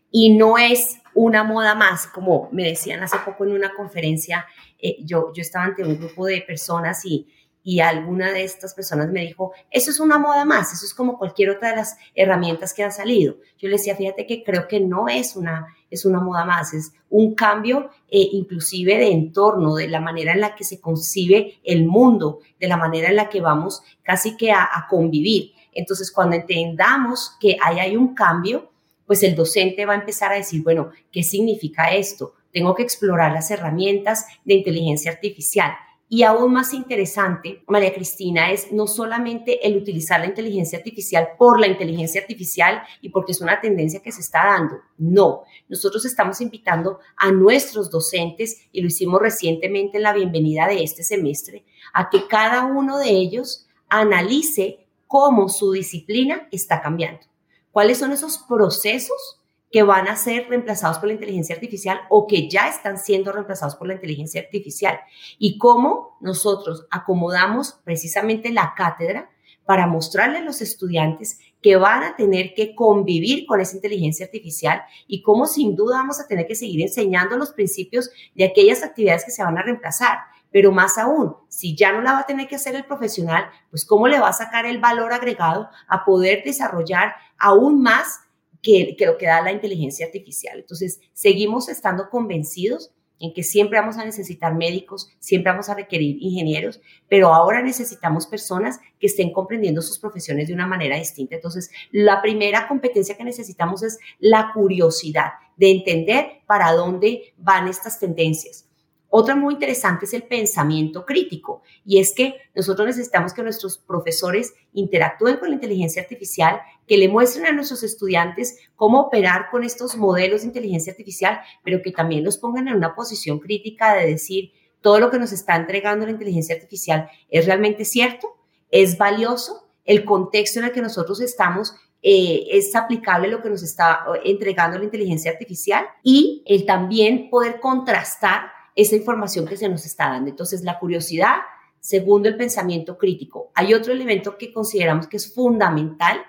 Y 0.09 0.37
no 0.37 0.57
es 0.57 0.99
una 1.15 1.43
moda 1.43 1.75
más, 1.75 2.07
como 2.07 2.49
me 2.53 2.65
decían 2.65 3.03
hace 3.03 3.19
poco 3.25 3.45
en 3.45 3.55
una 3.55 3.75
conferencia, 3.75 4.47
eh, 4.79 4.99
yo, 5.01 5.33
yo 5.35 5.43
estaba 5.43 5.65
ante 5.65 5.83
un 5.83 5.99
grupo 5.99 6.27
de 6.27 6.41
personas 6.43 7.05
y, 7.05 7.27
y 7.65 7.81
alguna 7.81 8.31
de 8.31 8.45
estas 8.45 8.73
personas 8.73 9.11
me 9.11 9.23
dijo, 9.23 9.53
eso 9.69 9.91
es 9.91 9.99
una 9.99 10.17
moda 10.17 10.45
más, 10.45 10.73
eso 10.73 10.87
es 10.87 10.95
como 10.95 11.19
cualquier 11.19 11.51
otra 11.51 11.71
de 11.71 11.77
las 11.77 11.97
herramientas 12.15 12.73
que 12.73 12.85
han 12.85 12.93
salido. 12.93 13.39
Yo 13.59 13.69
le 13.69 13.79
decía, 13.79 13.97
fíjate 13.97 14.29
que 14.29 14.45
creo 14.45 14.69
que 14.69 14.79
no 14.79 15.09
es 15.09 15.35
una, 15.35 15.67
es 15.95 16.05
una 16.05 16.21
moda 16.21 16.45
más, 16.45 16.75
es 16.75 16.93
un 17.11 17.35
cambio 17.35 17.91
eh, 18.09 18.29
inclusive 18.33 18.99
de 18.99 19.13
entorno, 19.13 19.77
de 19.77 19.89
la 19.89 20.01
manera 20.01 20.33
en 20.33 20.41
la 20.41 20.55
que 20.55 20.65
se 20.65 20.81
concibe 20.81 21.61
el 21.65 21.87
mundo, 21.87 22.41
de 22.59 22.69
la 22.69 22.77
manera 22.77 23.09
en 23.09 23.17
la 23.17 23.29
que 23.29 23.41
vamos 23.41 23.83
casi 24.03 24.37
que 24.37 24.53
a, 24.53 24.69
convivir. 24.91 25.53
Entonces, 25.73 26.13
cuando 26.13 26.37
entendamos 26.37 27.37
que 27.41 27.57
ahí 27.63 27.79
hay 27.79 27.97
un 27.97 28.15
cambio, 28.15 28.71
pues 29.07 29.23
el 29.23 29.35
docente 29.35 29.87
va 29.87 29.95
a 29.95 29.97
empezar 29.97 30.33
a 30.33 30.37
decir, 30.37 30.63
bueno, 30.63 30.91
¿qué 31.13 31.23
significa 31.23 31.95
esto? 31.95 32.35
Tengo 32.53 32.75
que 32.75 32.83
explorar 32.83 33.33
las 33.33 33.51
herramientas 33.51 34.27
de 34.45 34.55
inteligencia 34.55 35.11
artificial 35.11 35.73
Y 36.15 36.23
aún 36.23 36.53
más 36.53 36.73
interesante, 36.73 37.65
María 37.67 37.93
Cristina, 37.93 38.53
es 38.53 38.71
no 38.71 38.87
solamente 38.87 39.67
el 39.67 39.77
utilizar 39.77 40.21
la 40.21 40.27
inteligencia 40.27 40.79
artificial 40.79 41.31
por 41.37 41.59
la 41.59 41.67
inteligencia 41.67 42.21
artificial 42.21 42.85
y 43.01 43.09
porque 43.09 43.33
es 43.33 43.41
una 43.41 43.61
tendencia 43.61 44.01
que 44.01 44.13
se 44.13 44.21
está 44.21 44.45
dando. 44.45 44.77
No, 44.97 45.43
nosotros 45.69 46.05
estamos 46.05 46.41
invitando 46.41 47.01
a 47.17 47.33
nuestros 47.33 47.91
docentes, 47.91 48.61
y 48.71 48.81
lo 48.81 48.87
hicimos 48.87 49.21
recientemente 49.21 49.97
en 49.97 50.05
la 50.05 50.13
bienvenida 50.13 50.69
de 50.69 50.85
este 50.85 51.03
semestre, 51.03 51.65
a 51.93 52.09
que 52.09 52.29
cada 52.29 52.65
uno 52.65 52.99
de 52.99 53.11
ellos 53.11 53.67
analice 53.89 54.87
cómo 55.09 55.49
su 55.49 55.73
disciplina 55.73 56.47
está 56.53 56.81
cambiando. 56.81 57.27
¿Cuáles 57.73 57.99
son 57.99 58.13
esos 58.13 58.39
procesos 58.39 59.41
que 59.75 59.83
van 59.83 60.07
a 60.07 60.15
ser 60.15 60.49
reemplazados 60.49 61.01
por 61.01 61.09
la 61.09 61.15
inteligencia 61.15 61.57
artificial 61.57 62.03
o 62.09 62.29
que 62.29 62.49
ya 62.49 62.69
están 62.69 62.97
siendo 62.97 63.33
reemplazados 63.33 63.75
por 63.75 63.89
la 63.89 63.95
inteligencia 63.95 64.41
artificial 64.41 65.01
y 65.37 65.59
cómo 65.59 66.17
nosotros 66.21 66.87
acomodamos 66.93 67.81
precisamente 67.83 68.53
la 68.53 68.75
cátedra 68.77 69.29
para 69.65 69.89
mostrarle 69.89 70.39
a 70.39 70.43
los 70.43 70.61
estudiantes 70.61 71.41
que 71.61 71.75
van 71.75 72.05
a 72.05 72.15
tener 72.15 72.55
que 72.55 72.77
convivir 72.77 73.47
con 73.47 73.61
esa 73.61 73.75
inteligencia 73.75 74.27
artificial 74.27 74.81
y 75.09 75.23
cómo 75.23 75.45
sin 75.47 75.75
duda 75.75 75.97
vamos 75.97 76.21
a 76.21 76.29
tener 76.29 76.47
que 76.47 76.55
seguir 76.55 76.81
enseñando 76.81 77.37
los 77.37 77.51
principios 77.51 78.11
de 78.37 78.45
aquellas 78.45 78.85
actividades 78.85 79.25
que 79.25 79.33
se 79.33 79.43
van 79.43 79.59
a 79.59 79.63
reemplazar. 79.63 80.19
Pero 80.53 80.71
más 80.71 80.99
aún, 80.99 81.35
si 81.49 81.75
ya 81.75 81.91
no 81.91 82.01
la 82.01 82.13
va 82.13 82.21
a 82.21 82.27
tener 82.27 82.47
que 82.47 82.55
hacer 82.55 82.77
el 82.77 82.85
profesional, 82.85 83.51
pues 83.71 83.85
cómo 83.85 84.07
le 84.07 84.21
va 84.21 84.29
a 84.29 84.33
sacar 84.33 84.67
el 84.67 84.79
valor 84.79 85.13
agregado 85.13 85.69
a 85.89 86.05
poder 86.05 86.45
desarrollar 86.45 87.17
aún 87.39 87.83
más 87.83 88.21
que, 88.65 88.97
lo 89.07 89.19
que 89.19 89.27
da 89.27 89.43
la 89.43 89.53
inteligencia 89.53 90.07
artificial. 90.07 90.59
Entonces, 90.59 91.01
seguimos 91.13 91.69
estando 91.69 92.09
convencidos 92.11 92.91
en 93.21 93.33
que 93.33 93.45
siempre 93.45 93.79
vamos 93.79 93.97
a 93.99 94.05
necesitar 94.05 94.55
médicos, 94.55 95.09
siempre 95.21 95.53
vamos 95.53 95.69
a 95.69 95.75
requerir 95.75 96.17
ingenieros, 96.21 96.81
pero 97.09 97.33
ahora 97.33 97.63
necesitamos 97.63 98.27
personas 98.27 98.81
que 98.99 99.07
estén 99.07 99.33
comprendiendo 99.33 99.83
sus 99.83 99.99
profesiones 99.99 100.49
de 100.49 100.55
una 100.55 100.67
manera 100.67 100.97
distinta. 100.97 101.37
Entonces, 101.37 101.71
la 101.93 102.21
primera 102.21 102.67
competencia 102.67 103.17
que 103.17 103.25
necesitamos 103.25 103.83
es 103.83 103.99
la 104.19 104.51
curiosidad 104.53 105.33
de 105.57 105.71
entender 105.71 106.43
para 106.47 106.73
dónde 106.73 107.35
van 107.37 107.69
estas 107.69 108.01
tendencias. 108.01 108.69
Otra 109.17 109.37
muy 109.37 109.55
interesante 109.55 110.07
es 110.07 110.13
el 110.13 110.25
pensamiento 110.25 111.07
crítico 111.07 111.63
y 111.85 112.01
es 112.01 112.13
que 112.13 112.35
nosotros 112.53 112.89
necesitamos 112.89 113.33
que 113.33 113.45
nuestros 113.45 113.79
profesores 113.79 114.55
interactúen 114.73 115.37
con 115.37 115.51
la 115.51 115.55
inteligencia 115.55 116.03
artificial, 116.03 116.61
que 116.89 116.99
le 116.99 117.07
muestren 117.09 117.47
a 117.47 117.53
nuestros 117.53 117.85
estudiantes 117.85 118.59
cómo 118.75 119.03
operar 119.03 119.51
con 119.53 119.63
estos 119.63 119.97
modelos 119.97 120.41
de 120.41 120.49
inteligencia 120.49 120.91
artificial, 120.91 121.39
pero 121.63 121.81
que 121.81 121.93
también 121.93 122.25
los 122.25 122.39
pongan 122.39 122.67
en 122.67 122.75
una 122.75 122.97
posición 122.97 123.39
crítica 123.39 123.95
de 123.95 124.09
decir, 124.09 124.51
todo 124.81 124.99
lo 124.99 125.13
que 125.13 125.21
nos 125.21 125.31
está 125.31 125.55
entregando 125.55 126.07
la 126.07 126.11
inteligencia 126.11 126.57
artificial 126.57 127.09
es 127.31 127.47
realmente 127.47 127.85
cierto, 127.85 128.35
es 128.69 128.99
valioso, 128.99 129.69
el 129.85 130.05
contexto 130.05 130.59
en 130.59 130.65
el 130.65 130.73
que 130.73 130.83
nosotros 130.83 131.21
estamos 131.21 131.77
eh, 132.03 132.49
es 132.51 132.75
aplicable 132.75 133.29
lo 133.29 133.41
que 133.41 133.49
nos 133.49 133.63
está 133.63 134.07
eh, 134.17 134.23
entregando 134.25 134.77
la 134.77 134.85
inteligencia 134.85 135.31
artificial 135.31 135.87
y 136.03 136.43
el 136.47 136.67
también 136.67 137.31
poder 137.31 137.61
contrastar 137.61 138.54
esa 138.75 138.97
información 138.97 139.47
que 139.47 139.57
se 139.57 139.69
nos 139.69 139.85
está 139.87 140.09
dando. 140.09 140.31
Entonces, 140.31 140.63
la 140.63 140.79
curiosidad, 140.79 141.37
segundo, 141.81 142.29
el 142.29 142.37
pensamiento 142.37 142.99
crítico. 142.99 143.51
Hay 143.55 143.75
otro 143.75 143.93
elemento 143.93 144.37
que 144.37 144.53
consideramos 144.53 145.07
que 145.07 145.19
es 145.19 145.33
fundamental, 145.33 146.21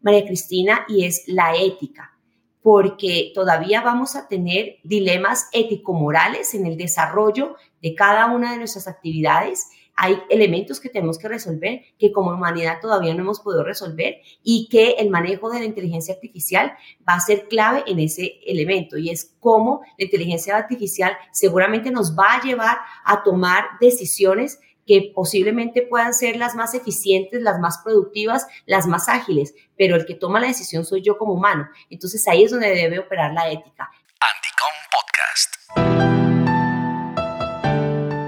María 0.00 0.26
Cristina, 0.26 0.84
y 0.88 1.04
es 1.04 1.24
la 1.26 1.56
ética, 1.56 2.16
porque 2.62 3.32
todavía 3.34 3.80
vamos 3.80 4.16
a 4.16 4.28
tener 4.28 4.76
dilemas 4.84 5.48
ético-morales 5.52 6.54
en 6.54 6.66
el 6.66 6.76
desarrollo 6.76 7.56
de 7.80 7.94
cada 7.94 8.26
una 8.26 8.52
de 8.52 8.58
nuestras 8.58 8.88
actividades 8.88 9.68
hay 9.96 10.22
elementos 10.28 10.78
que 10.78 10.90
tenemos 10.90 11.18
que 11.18 11.28
resolver 11.28 11.80
que 11.98 12.12
como 12.12 12.30
humanidad 12.30 12.80
todavía 12.80 13.14
no 13.14 13.22
hemos 13.22 13.40
podido 13.40 13.64
resolver 13.64 14.16
y 14.42 14.68
que 14.70 14.92
el 14.98 15.10
manejo 15.10 15.50
de 15.50 15.60
la 15.60 15.64
inteligencia 15.64 16.14
artificial 16.14 16.74
va 17.08 17.14
a 17.14 17.20
ser 17.20 17.48
clave 17.48 17.82
en 17.86 17.98
ese 17.98 18.38
elemento 18.46 18.98
y 18.98 19.10
es 19.10 19.34
cómo 19.40 19.80
la 19.98 20.04
inteligencia 20.04 20.56
artificial 20.56 21.16
seguramente 21.32 21.90
nos 21.90 22.16
va 22.16 22.34
a 22.34 22.42
llevar 22.42 22.78
a 23.04 23.22
tomar 23.22 23.64
decisiones 23.80 24.60
que 24.86 25.12
posiblemente 25.14 25.82
puedan 25.82 26.14
ser 26.14 26.36
las 26.36 26.54
más 26.54 26.74
eficientes, 26.74 27.42
las 27.42 27.58
más 27.58 27.78
productivas, 27.78 28.46
las 28.66 28.86
más 28.86 29.08
ágiles, 29.08 29.54
pero 29.76 29.96
el 29.96 30.06
que 30.06 30.14
toma 30.14 30.40
la 30.40 30.46
decisión 30.46 30.84
soy 30.84 31.02
yo 31.02 31.18
como 31.18 31.32
humano. 31.32 31.68
Entonces 31.90 32.26
ahí 32.28 32.44
es 32.44 32.52
donde 32.52 32.68
debe 32.68 33.00
operar 33.00 33.32
la 33.32 33.50
ética. 33.50 33.90
Anticom 34.20 34.74
Podcast. 34.92 36.35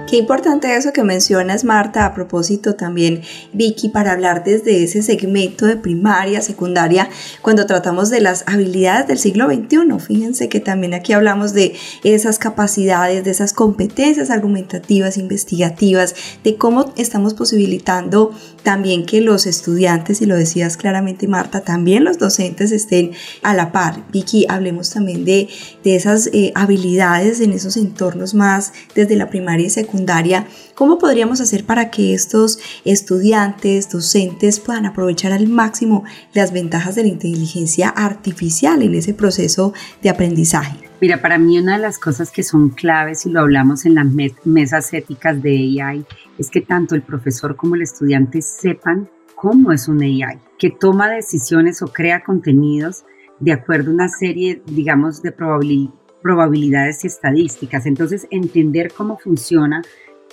Qué 0.09 0.17
importante 0.17 0.75
eso 0.75 0.91
que 0.91 1.03
mencionas, 1.03 1.63
Marta, 1.63 2.03
a 2.03 2.15
propósito 2.15 2.73
también, 2.73 3.21
Vicky, 3.53 3.89
para 3.89 4.13
hablar 4.13 4.43
desde 4.43 4.83
ese 4.83 5.03
segmento 5.03 5.67
de 5.67 5.77
primaria, 5.77 6.41
secundaria, 6.41 7.07
cuando 7.43 7.67
tratamos 7.67 8.09
de 8.09 8.19
las 8.19 8.43
habilidades 8.47 9.05
del 9.05 9.19
siglo 9.19 9.45
XXI. 9.45 9.99
Fíjense 9.99 10.49
que 10.49 10.61
también 10.61 10.95
aquí 10.95 11.13
hablamos 11.13 11.53
de 11.53 11.75
esas 12.03 12.39
capacidades, 12.39 13.23
de 13.23 13.29
esas 13.29 13.53
competencias 13.53 14.31
argumentativas, 14.31 15.15
investigativas, 15.15 16.15
de 16.43 16.55
cómo 16.55 16.91
estamos 16.97 17.35
posibilitando 17.35 18.31
también 18.63 19.05
que 19.05 19.21
los 19.21 19.45
estudiantes, 19.45 20.23
y 20.23 20.25
lo 20.25 20.35
decías 20.35 20.75
claramente, 20.75 21.27
Marta, 21.27 21.61
también 21.61 22.03
los 22.03 22.17
docentes 22.17 22.71
estén 22.71 23.11
a 23.43 23.53
la 23.53 23.71
par. 23.71 24.03
Vicky, 24.11 24.47
hablemos 24.49 24.89
también 24.89 25.23
de, 25.23 25.49
de 25.83 25.95
esas 25.95 26.31
eh, 26.33 26.51
habilidades 26.55 27.41
en 27.41 27.53
esos 27.53 27.77
entornos 27.77 28.33
más 28.33 28.73
desde 28.95 29.15
la 29.15 29.29
primaria 29.29 29.67
y 29.67 29.69
¿cómo 30.75 30.97
podríamos 30.97 31.41
hacer 31.41 31.65
para 31.65 31.89
que 31.89 32.13
estos 32.13 32.59
estudiantes, 32.85 33.89
docentes 33.89 34.59
puedan 34.59 34.85
aprovechar 34.85 35.31
al 35.31 35.47
máximo 35.47 36.03
las 36.33 36.53
ventajas 36.53 36.95
de 36.95 37.03
la 37.03 37.09
inteligencia 37.09 37.89
artificial 37.89 38.81
en 38.81 38.95
ese 38.95 39.13
proceso 39.13 39.73
de 40.01 40.09
aprendizaje? 40.09 40.89
Mira, 41.01 41.21
para 41.21 41.37
mí 41.37 41.57
una 41.57 41.77
de 41.77 41.81
las 41.81 41.97
cosas 41.97 42.29
que 42.29 42.43
son 42.43 42.69
claves 42.69 43.25
y 43.25 43.29
lo 43.29 43.39
hablamos 43.39 43.85
en 43.85 43.95
las 43.95 44.07
mesas 44.43 44.93
éticas 44.93 45.41
de 45.41 45.81
AI 45.81 46.05
es 46.37 46.49
que 46.49 46.61
tanto 46.61 46.95
el 46.95 47.01
profesor 47.01 47.55
como 47.55 47.75
el 47.75 47.83
estudiante 47.83 48.41
sepan 48.41 49.09
cómo 49.35 49.71
es 49.71 49.87
un 49.87 50.01
AI, 50.01 50.39
que 50.57 50.69
toma 50.69 51.09
decisiones 51.09 51.81
o 51.81 51.87
crea 51.87 52.23
contenidos 52.23 53.05
de 53.39 53.53
acuerdo 53.53 53.91
a 53.91 53.93
una 53.93 54.09
serie, 54.09 54.61
digamos, 54.65 55.21
de 55.21 55.31
probabilidades 55.31 55.98
probabilidades 56.21 57.03
y 57.03 57.07
estadísticas. 57.07 57.85
Entonces, 57.85 58.27
entender 58.31 58.91
cómo 58.93 59.17
funciona 59.17 59.81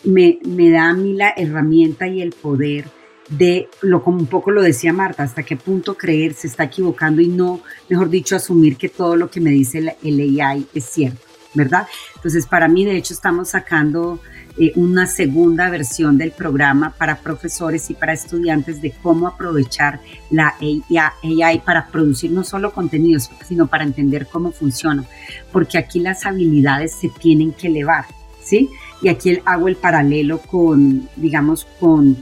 me, 0.05 0.39
me 0.45 0.71
da 0.71 0.91
a 0.91 0.95
mí 0.95 1.15
la 1.15 1.31
herramienta 1.37 2.07
y 2.07 2.21
el 2.21 2.33
poder 2.33 2.87
de, 3.29 3.69
lo 3.83 4.03
como 4.03 4.19
un 4.19 4.27
poco 4.27 4.51
lo 4.51 4.63
decía 4.63 4.93
Marta, 4.93 5.23
hasta 5.23 5.43
qué 5.43 5.57
punto 5.57 5.97
creer 5.97 6.35
se 6.35 6.47
está 6.47 6.65
equivocando 6.65 7.21
y 7.21 7.29
no, 7.29 7.61
mejor 7.89 8.09
dicho, 8.09 8.37
asumir 8.37 8.77
que 8.77 8.89
todo 8.89 9.17
lo 9.17 9.31
que 9.31 9.41
me 9.41 9.51
dice 9.51 9.97
el 10.03 10.41
AI 10.41 10.67
es 10.75 10.85
cierto, 10.85 11.21
¿verdad? 11.55 11.87
Entonces, 12.15 12.47
para 12.47 12.69
mí, 12.69 12.85
de 12.85 12.97
hecho, 12.97 13.15
estamos 13.15 13.51
sacando 13.51 14.21
eh, 14.59 14.73
una 14.77 15.07
segunda 15.07 15.69
versión 15.69 16.17
del 16.17 16.33
programa 16.33 16.95
para 16.97 17.19
profesores 17.19 17.91
y 17.91 17.95
para 17.95 18.15
estudiantes 18.15 18.81
de 18.81 18.93
cómo 19.03 19.29
aprovechar 19.29 20.01
la 20.31 20.55
AI 20.61 21.59
para 21.65 21.89
producir 21.89 22.31
no 22.31 22.43
solo 22.43 22.73
contenidos, 22.73 23.31
sino 23.47 23.67
para 23.67 23.85
entender 23.85 24.27
cómo 24.27 24.53
funciona, 24.53 25.05
porque 25.53 25.77
aquí 25.77 26.01
las 26.01 26.25
habilidades 26.25 26.93
se 26.93 27.11
tienen 27.11 27.53
que 27.53 27.67
elevar, 27.67 28.07
¿sí? 28.43 28.71
Y 29.03 29.09
aquí 29.09 29.39
hago 29.45 29.69
el 29.69 29.77
paralelo 29.77 30.39
con, 30.39 31.07
digamos, 31.17 31.67
con 31.79 32.17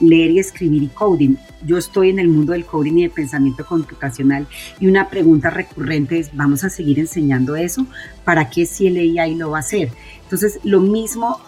leer 0.00 0.32
y 0.32 0.38
escribir 0.40 0.82
y 0.82 0.88
coding. 0.88 1.36
Yo 1.64 1.78
estoy 1.78 2.10
en 2.10 2.18
el 2.18 2.28
mundo 2.28 2.52
del 2.52 2.66
coding 2.66 2.94
y 2.94 3.02
del 3.02 3.10
pensamiento 3.10 3.64
computacional 3.64 4.46
y 4.80 4.88
una 4.88 5.08
pregunta 5.08 5.50
recurrente 5.50 6.18
es, 6.18 6.34
¿vamos 6.34 6.64
a 6.64 6.70
seguir 6.70 6.98
enseñando 6.98 7.56
eso? 7.56 7.86
¿Para 8.24 8.50
qué 8.50 8.66
si 8.66 8.88
el 8.88 9.18
AI 9.18 9.36
lo 9.36 9.50
va 9.50 9.58
a 9.58 9.60
hacer? 9.60 9.90
Entonces, 10.24 10.58
lo 10.64 10.80
mismo 10.80 11.40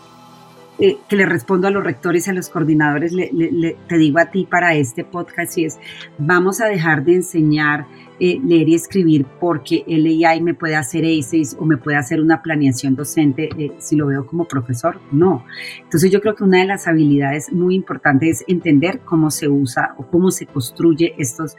eh, 0.81 0.99
que 1.09 1.17
le 1.17 1.27
respondo 1.27 1.67
a 1.67 1.71
los 1.71 1.83
rectores 1.83 2.27
y 2.27 2.31
a 2.31 2.35
los 2.35 2.49
coordinadores, 2.49 3.13
te 3.13 3.99
digo 3.99 4.19
a 4.21 4.27
ti 4.27 4.47
para 4.49 4.75
este 4.75 5.05
podcast, 5.05 5.59
y 5.59 5.65
es, 5.65 5.79
vamos 6.19 6.61
a 6.61 6.67
dejar 6.67 7.05
de 7.05 7.17
enseñar 7.17 7.87
eh, 8.21 8.41
leer 8.45 8.69
y 8.69 8.75
escribir 8.75 9.27
porque 9.41 9.85
el 9.87 10.07
AI 10.07 10.41
me 10.41 10.55
puede 10.55 10.77
hacer 10.77 11.05
essays 11.05 11.57
o 11.59 11.65
me 11.65 11.77
puede 11.77 11.97
hacer 11.97 12.21
una 12.21 12.43
planeación 12.43 12.95
docente 12.95 13.49
eh, 13.59 13.73
si 13.79 13.97
lo 13.97 14.07
veo 14.07 14.27
como 14.27 14.47
profesor, 14.47 15.01
no. 15.11 15.45
Entonces 15.83 16.11
yo 16.11 16.21
creo 16.21 16.35
que 16.35 16.45
una 16.45 16.59
de 16.59 16.67
las 16.67 16.87
habilidades 16.87 17.53
muy 17.53 17.75
importantes 17.75 18.41
es 18.41 18.45
entender 18.49 19.01
cómo 19.05 19.31
se 19.31 19.49
usa 19.49 19.95
o 19.99 20.07
cómo 20.07 20.31
se 20.31 20.47
construye 20.47 21.15
estos 21.19 21.57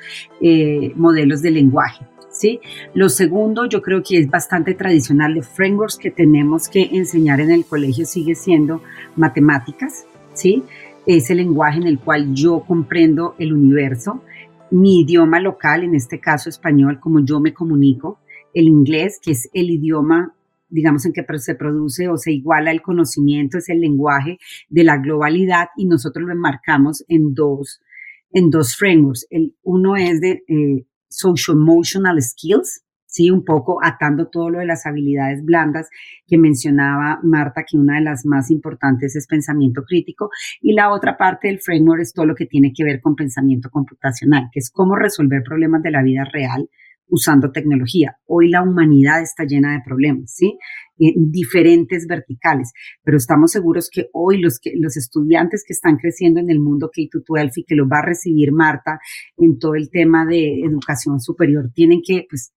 modelos 0.96 1.42
de 1.42 1.52
lenguaje. 1.52 2.06
¿Sí? 2.40 2.62
Lo 2.94 3.10
segundo, 3.10 3.66
yo 3.68 3.82
creo 3.82 4.02
que 4.02 4.18
es 4.18 4.30
bastante 4.30 4.74
tradicional, 4.74 5.34
de 5.34 5.44
frameworks 5.44 5.98
que 5.98 6.10
tenemos 6.10 6.70
que 6.70 6.84
enseñar 6.94 7.42
en 7.42 7.52
el 7.52 7.66
colegio 7.66 8.06
sigue 8.06 8.34
siendo 8.34 8.82
matemáticas, 9.16 10.06
¿sí? 10.34 10.64
Es 11.06 11.30
el 11.30 11.38
lenguaje 11.38 11.80
en 11.80 11.88
el 11.88 12.00
cual 12.00 12.34
yo 12.34 12.64
comprendo 12.66 13.36
el 13.40 13.52
universo, 13.52 14.24
mi 14.72 15.02
idioma 15.02 15.40
local, 15.40 15.84
en 15.84 15.96
este 15.96 16.20
caso 16.20 16.50
español, 16.50 17.00
como 17.00 17.26
yo 17.26 17.40
me 17.40 17.54
comunico, 17.54 18.20
el 18.54 18.68
inglés, 18.68 19.20
que 19.22 19.32
es 19.32 19.50
el 19.54 19.70
idioma 19.70 20.34
digamos, 20.72 21.04
en 21.08 21.14
que 21.14 21.26
se 21.40 21.56
produce 21.56 22.10
o 22.10 22.18
se 22.18 22.32
iguala 22.32 22.70
el 22.70 22.84
conocimiento, 22.84 23.58
es 23.58 23.70
el 23.70 23.82
lenguaje 23.82 24.38
de 24.70 24.84
la 24.84 24.98
globalidad 24.98 25.70
y 25.76 25.88
nosotros 25.88 26.28
lo 26.28 26.32
enmarcamos 26.32 27.04
en 27.08 27.34
dos, 27.34 27.82
en 28.32 28.52
dos 28.52 28.76
frameworks. 28.76 29.26
El 29.32 29.56
uno 29.64 29.96
es 29.96 30.22
de 30.22 30.44
eh, 30.48 30.86
social 31.10 31.58
emotional 31.58 32.22
skills, 32.22 32.84
sí, 33.06 33.32
un 33.32 33.44
poco 33.44 33.80
atando 33.84 34.28
todo 34.28 34.50
lo 34.50 34.60
de 34.60 34.66
las 34.66 34.86
habilidades 34.86 35.44
blandas 35.44 35.90
que 36.28 36.38
mencionaba 36.38 37.20
Marta, 37.24 37.64
que 37.68 37.78
una 37.78 37.96
de 37.96 38.02
las 38.02 38.26
más 38.26 38.52
importantes 38.52 39.16
es 39.16 39.28
pensamiento 39.28 39.84
crítico, 39.84 40.30
y 40.62 40.74
la 40.74 40.92
otra 40.92 41.18
parte 41.18 41.48
del 41.48 41.60
framework 41.60 42.02
es 42.02 42.14
todo 42.14 42.28
lo 42.28 42.36
que 42.36 42.46
tiene 42.46 42.72
que 42.74 42.84
ver 42.84 43.02
con 43.02 43.16
pensamiento 43.16 43.70
computacional, 43.70 44.50
que 44.52 44.60
es 44.60 44.70
cómo 44.70 44.96
resolver 44.96 45.42
problemas 45.44 45.82
de 45.82 45.92
la 45.92 46.04
vida 46.04 46.24
real 46.32 46.70
usando 47.10 47.52
tecnología. 47.52 48.18
Hoy 48.26 48.50
la 48.50 48.64
humanidad 48.64 49.22
está 49.22 49.44
llena 49.46 49.74
de 49.74 49.82
problemas, 49.86 50.34
¿sí? 50.34 50.58
En 50.98 51.32
diferentes 51.32 52.06
verticales, 52.08 52.72
pero 53.04 53.18
estamos 53.18 53.52
seguros 53.52 53.90
que 53.92 54.08
hoy 54.14 54.40
los, 54.40 54.60
que, 54.60 54.74
los 54.76 54.98
estudiantes 54.98 55.64
que 55.66 55.74
están 55.74 55.98
creciendo 55.98 56.40
en 56.40 56.50
el 56.50 56.60
mundo 56.60 56.90
K-12 56.94 57.52
y 57.56 57.64
que 57.64 57.76
lo 57.76 57.88
va 57.88 58.00
a 58.00 58.06
recibir 58.06 58.52
Marta 58.52 59.00
en 59.38 59.58
todo 59.60 59.76
el 59.76 59.90
tema 59.90 60.26
de 60.26 60.62
educación 60.62 61.20
superior, 61.22 61.72
tienen 61.74 62.02
que 62.06 62.26
pues, 62.30 62.52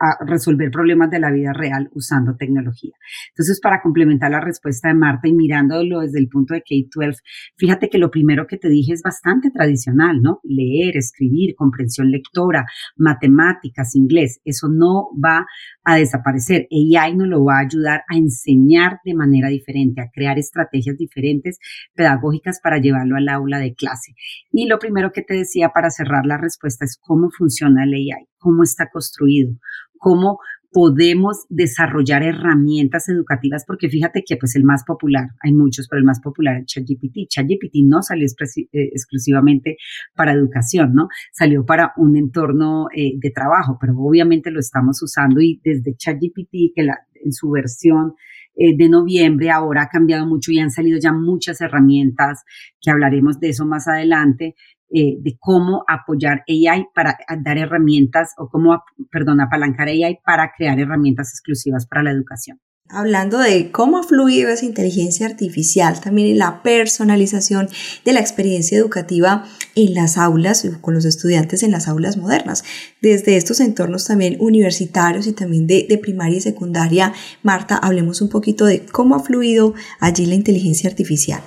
a 0.00 0.24
resolver 0.24 0.70
problemas 0.70 1.10
de 1.10 1.18
la 1.18 1.30
vida 1.30 1.52
real 1.52 1.88
usando 1.92 2.36
tecnología. 2.36 2.92
Entonces, 3.30 3.60
para 3.60 3.80
complementar 3.82 4.30
la 4.30 4.40
respuesta 4.40 4.88
de 4.88 4.94
Marta 4.94 5.28
y 5.28 5.32
mirándolo 5.32 6.00
desde 6.00 6.18
el 6.18 6.28
punto 6.28 6.54
de 6.54 6.60
K-12, 6.60 7.16
fíjate 7.56 7.88
que 7.88 7.98
lo 7.98 8.10
primero 8.10 8.46
que 8.46 8.58
te 8.58 8.68
dije 8.68 8.92
es 8.92 9.02
bastante 9.02 9.50
tradicional, 9.50 10.20
¿no? 10.22 10.40
Leer, 10.44 10.96
escribir, 10.96 11.54
comprensión 11.56 12.10
lectora, 12.10 12.66
matemáticas, 12.96 13.94
inglés, 13.96 14.40
eso 14.44 14.68
no 14.68 15.08
va 15.22 15.46
a 15.84 15.96
desaparecer. 15.96 16.68
AI 16.70 17.16
nos 17.16 17.28
lo 17.28 17.44
va 17.44 17.58
a 17.58 17.64
ayudar 17.64 18.02
a 18.08 18.16
enseñar 18.16 19.00
de 19.04 19.14
manera 19.14 19.48
diferente, 19.48 20.00
a 20.00 20.10
crear 20.12 20.38
estrategias 20.38 20.96
diferentes 20.96 21.58
pedagógicas 21.94 22.60
para 22.62 22.78
llevarlo 22.78 23.16
al 23.16 23.28
aula 23.28 23.58
de 23.58 23.74
clase. 23.74 24.12
Y 24.52 24.66
lo 24.66 24.78
primero 24.78 25.12
que 25.12 25.22
te 25.22 25.34
decía 25.34 25.70
para 25.70 25.90
cerrar 25.90 26.26
la 26.26 26.38
respuesta 26.38 26.84
es 26.84 26.98
cómo 27.00 27.30
funciona 27.30 27.84
el 27.84 27.94
AI, 27.94 28.28
cómo 28.38 28.62
está 28.62 28.88
construido, 28.90 29.54
cómo 29.98 30.38
podemos 30.70 31.46
desarrollar 31.48 32.22
herramientas 32.22 33.08
educativas, 33.08 33.64
porque 33.66 33.88
fíjate 33.88 34.22
que 34.26 34.36
pues 34.36 34.54
el 34.54 34.64
más 34.64 34.84
popular, 34.84 35.30
hay 35.40 35.52
muchos, 35.52 35.88
pero 35.88 35.98
el 35.98 36.04
más 36.04 36.20
popular 36.20 36.58
es 36.58 36.66
ChatGPT. 36.66 37.28
ChatGPT 37.28 37.76
no 37.84 38.02
salió 38.02 38.26
eh, 38.26 38.66
exclusivamente 38.72 39.78
para 40.14 40.32
educación, 40.32 40.92
¿no? 40.92 41.08
Salió 41.32 41.64
para 41.64 41.92
un 41.96 42.16
entorno 42.16 42.88
eh, 42.94 43.12
de 43.16 43.30
trabajo, 43.30 43.78
pero 43.80 43.94
obviamente 43.96 44.50
lo 44.50 44.60
estamos 44.60 45.02
usando 45.02 45.40
y 45.40 45.60
desde 45.64 45.96
ChatGPT, 45.96 46.74
que 46.74 46.86
en 47.24 47.32
su 47.32 47.50
versión 47.50 48.14
eh, 48.54 48.76
de 48.76 48.88
noviembre 48.88 49.50
ahora 49.50 49.84
ha 49.84 49.88
cambiado 49.88 50.26
mucho 50.26 50.52
y 50.52 50.58
han 50.58 50.70
salido 50.70 50.98
ya 51.00 51.12
muchas 51.12 51.60
herramientas, 51.60 52.44
que 52.80 52.90
hablaremos 52.90 53.40
de 53.40 53.50
eso 53.50 53.64
más 53.64 53.88
adelante, 53.88 54.54
eh, 54.90 55.16
de 55.20 55.36
cómo 55.38 55.84
apoyar 55.86 56.44
AI 56.48 56.86
para 56.94 57.18
dar 57.42 57.58
herramientas 57.58 58.32
o 58.38 58.48
cómo, 58.48 58.82
perdón, 59.10 59.40
apalancar 59.40 59.88
AI 59.88 60.18
para 60.24 60.52
crear 60.56 60.78
herramientas 60.80 61.30
exclusivas 61.30 61.86
para 61.86 62.02
la 62.02 62.10
educación. 62.10 62.58
Hablando 62.90 63.38
de 63.38 63.70
cómo 63.70 63.98
ha 63.98 64.02
fluido 64.02 64.48
esa 64.48 64.64
inteligencia 64.64 65.26
artificial, 65.26 66.00
también 66.00 66.28
en 66.28 66.38
la 66.38 66.62
personalización 66.62 67.68
de 68.02 68.14
la 68.14 68.20
experiencia 68.20 68.78
educativa 68.78 69.44
en 69.74 69.92
las 69.92 70.16
aulas, 70.16 70.66
con 70.80 70.94
los 70.94 71.04
estudiantes 71.04 71.62
en 71.62 71.70
las 71.70 71.86
aulas 71.86 72.16
modernas. 72.16 72.64
Desde 73.02 73.36
estos 73.36 73.60
entornos 73.60 74.06
también 74.06 74.38
universitarios 74.40 75.26
y 75.26 75.32
también 75.32 75.66
de, 75.66 75.84
de 75.86 75.98
primaria 75.98 76.38
y 76.38 76.40
secundaria, 76.40 77.12
Marta, 77.42 77.76
hablemos 77.76 78.22
un 78.22 78.30
poquito 78.30 78.64
de 78.64 78.86
cómo 78.86 79.16
ha 79.16 79.20
fluido 79.20 79.74
allí 80.00 80.24
la 80.24 80.36
inteligencia 80.36 80.88
artificial. 80.88 81.42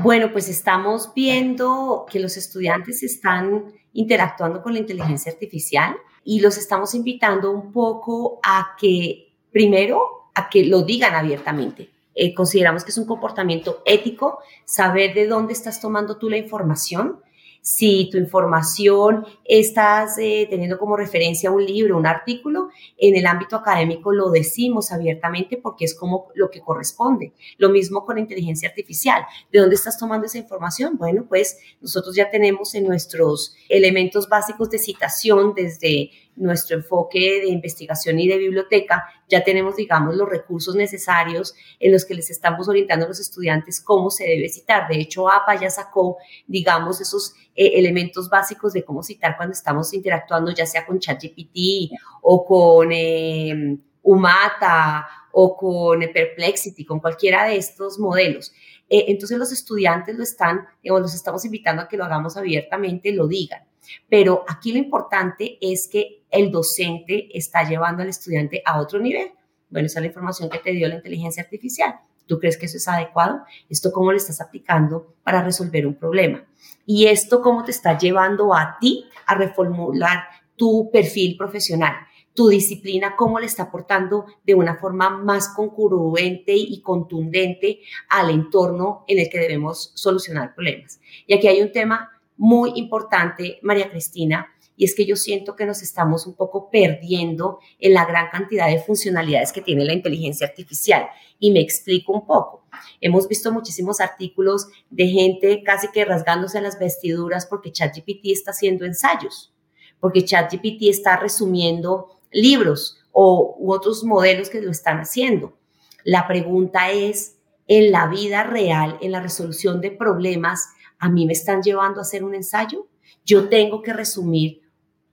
Bueno, 0.00 0.32
pues 0.32 0.48
estamos 0.48 1.12
viendo 1.14 2.06
que 2.10 2.18
los 2.18 2.36
estudiantes 2.38 3.02
están 3.02 3.72
interactuando 3.92 4.62
con 4.62 4.72
la 4.72 4.78
inteligencia 4.78 5.30
artificial 5.30 5.96
y 6.24 6.40
los 6.40 6.56
estamos 6.56 6.94
invitando 6.94 7.50
un 7.50 7.72
poco 7.72 8.40
a 8.42 8.74
que, 8.80 9.34
primero, 9.50 10.30
a 10.34 10.48
que 10.48 10.64
lo 10.64 10.82
digan 10.82 11.14
abiertamente. 11.14 11.90
Eh, 12.14 12.34
consideramos 12.34 12.84
que 12.84 12.90
es 12.90 12.98
un 12.98 13.06
comportamiento 13.06 13.82
ético 13.84 14.38
saber 14.64 15.14
de 15.14 15.26
dónde 15.26 15.52
estás 15.52 15.80
tomando 15.80 16.16
tú 16.16 16.30
la 16.30 16.38
información 16.38 17.20
si 17.62 18.10
tu 18.10 18.18
información 18.18 19.24
estás 19.44 20.18
eh, 20.18 20.48
teniendo 20.50 20.78
como 20.78 20.96
referencia 20.96 21.52
un 21.52 21.64
libro, 21.64 21.96
un 21.96 22.06
artículo, 22.06 22.70
en 22.98 23.16
el 23.16 23.24
ámbito 23.24 23.56
académico 23.56 24.12
lo 24.12 24.30
decimos 24.30 24.90
abiertamente 24.90 25.56
porque 25.56 25.84
es 25.84 25.94
como 25.94 26.26
lo 26.34 26.50
que 26.50 26.60
corresponde. 26.60 27.32
Lo 27.58 27.70
mismo 27.70 28.04
con 28.04 28.18
inteligencia 28.18 28.68
artificial. 28.68 29.24
¿De 29.52 29.60
dónde 29.60 29.76
estás 29.76 29.96
tomando 29.96 30.26
esa 30.26 30.38
información? 30.38 30.98
Bueno, 30.98 31.24
pues 31.28 31.56
nosotros 31.80 32.16
ya 32.16 32.30
tenemos 32.30 32.74
en 32.74 32.84
nuestros 32.84 33.54
elementos 33.68 34.28
básicos 34.28 34.68
de 34.68 34.78
citación 34.78 35.54
desde 35.54 36.10
nuestro 36.36 36.76
enfoque 36.76 37.40
de 37.40 37.48
investigación 37.48 38.18
y 38.18 38.26
de 38.26 38.38
biblioteca, 38.38 39.04
ya 39.28 39.44
tenemos, 39.44 39.76
digamos, 39.76 40.16
los 40.16 40.28
recursos 40.28 40.74
necesarios 40.74 41.54
en 41.78 41.92
los 41.92 42.04
que 42.04 42.14
les 42.14 42.30
estamos 42.30 42.68
orientando 42.68 43.04
a 43.04 43.08
los 43.08 43.20
estudiantes 43.20 43.80
cómo 43.80 44.10
se 44.10 44.24
debe 44.24 44.48
citar. 44.48 44.88
De 44.88 44.98
hecho, 44.98 45.30
APA 45.30 45.60
ya 45.60 45.70
sacó, 45.70 46.16
digamos, 46.46 47.00
esos 47.00 47.34
eh, 47.54 47.72
elementos 47.74 48.28
básicos 48.28 48.72
de 48.72 48.84
cómo 48.84 49.02
citar 49.02 49.36
cuando 49.36 49.52
estamos 49.52 49.92
interactuando, 49.92 50.52
ya 50.52 50.66
sea 50.66 50.86
con 50.86 50.98
ChatGPT 50.98 51.92
o 52.22 52.44
con 52.44 52.90
eh, 52.92 53.78
Umata 54.02 55.06
o 55.32 55.56
con 55.56 56.00
Perplexity, 56.12 56.84
con 56.84 57.00
cualquiera 57.00 57.44
de 57.44 57.56
estos 57.56 57.98
modelos. 57.98 58.52
Eh, 58.88 59.06
entonces 59.08 59.38
los 59.38 59.52
estudiantes 59.52 60.16
lo 60.16 60.22
están, 60.22 60.66
o 60.90 60.98
los 60.98 61.14
estamos 61.14 61.44
invitando 61.44 61.82
a 61.82 61.88
que 61.88 61.96
lo 61.96 62.04
hagamos 62.04 62.36
abiertamente, 62.36 63.12
lo 63.12 63.26
digan. 63.26 63.62
Pero 64.08 64.44
aquí 64.48 64.72
lo 64.72 64.78
importante 64.78 65.58
es 65.60 65.88
que 65.90 66.24
el 66.30 66.50
docente 66.50 67.28
está 67.36 67.68
llevando 67.68 68.02
al 68.02 68.08
estudiante 68.08 68.62
a 68.64 68.80
otro 68.80 68.98
nivel. 68.98 69.32
Bueno, 69.70 69.86
esa 69.86 69.98
es 69.98 70.02
la 70.02 70.08
información 70.08 70.50
que 70.50 70.58
te 70.58 70.72
dio 70.72 70.88
la 70.88 70.96
inteligencia 70.96 71.42
artificial. 71.42 71.94
¿Tú 72.26 72.38
crees 72.38 72.56
que 72.56 72.66
eso 72.66 72.76
es 72.76 72.88
adecuado? 72.88 73.42
¿Esto 73.68 73.92
cómo 73.92 74.12
lo 74.12 74.16
estás 74.16 74.40
aplicando 74.40 75.14
para 75.22 75.42
resolver 75.42 75.86
un 75.86 75.94
problema? 75.94 76.44
¿Y 76.86 77.06
esto 77.06 77.42
cómo 77.42 77.64
te 77.64 77.70
está 77.70 77.98
llevando 77.98 78.54
a 78.54 78.78
ti 78.80 79.04
a 79.26 79.34
reformular 79.34 80.24
tu 80.56 80.90
perfil 80.90 81.36
profesional? 81.36 81.94
tu 82.34 82.48
disciplina, 82.48 83.14
cómo 83.16 83.38
le 83.38 83.46
está 83.46 83.64
aportando 83.64 84.26
de 84.44 84.54
una 84.54 84.76
forma 84.76 85.10
más 85.10 85.50
concurrente 85.50 86.54
y 86.54 86.80
contundente 86.80 87.80
al 88.08 88.30
entorno 88.30 89.04
en 89.06 89.18
el 89.18 89.28
que 89.28 89.38
debemos 89.38 89.92
solucionar 89.94 90.54
problemas. 90.54 91.00
Y 91.26 91.34
aquí 91.34 91.48
hay 91.48 91.60
un 91.60 91.72
tema 91.72 92.10
muy 92.36 92.72
importante, 92.76 93.58
María 93.62 93.90
Cristina, 93.90 94.48
y 94.76 94.84
es 94.84 94.94
que 94.94 95.06
yo 95.06 95.16
siento 95.16 95.54
que 95.54 95.66
nos 95.66 95.82
estamos 95.82 96.26
un 96.26 96.34
poco 96.34 96.70
perdiendo 96.70 97.58
en 97.78 97.94
la 97.94 98.04
gran 98.04 98.30
cantidad 98.30 98.68
de 98.68 98.78
funcionalidades 98.78 99.52
que 99.52 99.60
tiene 99.60 99.84
la 99.84 99.92
inteligencia 99.92 100.46
artificial. 100.46 101.06
Y 101.38 101.50
me 101.50 101.60
explico 101.60 102.12
un 102.12 102.26
poco. 102.26 102.64
Hemos 103.00 103.28
visto 103.28 103.52
muchísimos 103.52 104.00
artículos 104.00 104.66
de 104.90 105.08
gente 105.08 105.62
casi 105.62 105.88
que 105.88 106.04
rasgándose 106.04 106.60
las 106.60 106.78
vestiduras 106.78 107.46
porque 107.46 107.72
ChatGPT 107.72 108.26
está 108.26 108.52
haciendo 108.52 108.84
ensayos, 108.84 109.52
porque 110.00 110.24
ChatGPT 110.24 110.82
está 110.88 111.16
resumiendo 111.16 112.18
libros 112.30 112.98
o 113.12 113.56
u 113.58 113.72
otros 113.72 114.04
modelos 114.04 114.48
que 114.48 114.62
lo 114.62 114.70
están 114.70 114.98
haciendo. 114.98 115.56
La 116.02 116.26
pregunta 116.26 116.90
es, 116.90 117.36
en 117.68 117.92
la 117.92 118.08
vida 118.08 118.42
real, 118.42 118.98
en 119.00 119.12
la 119.12 119.20
resolución 119.20 119.80
de 119.80 119.90
problemas, 119.90 120.70
¿a 121.02 121.08
mí 121.08 121.26
me 121.26 121.32
están 121.32 121.62
llevando 121.62 121.98
a 121.98 122.02
hacer 122.02 122.22
un 122.22 122.36
ensayo? 122.36 122.86
¿Yo 123.24 123.48
tengo 123.48 123.82
que 123.82 123.92
resumir 123.92 124.62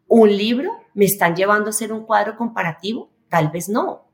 un 0.08 0.30
libro? 0.30 0.72
¿Me 0.94 1.06
están 1.06 1.36
llevando 1.36 1.66
a 1.66 1.70
hacer 1.72 1.92
un 1.92 2.06
cuadro 2.06 2.38
comparativo? 2.38 3.10
Tal 3.28 3.50
vez 3.50 3.68
no. 3.70 4.08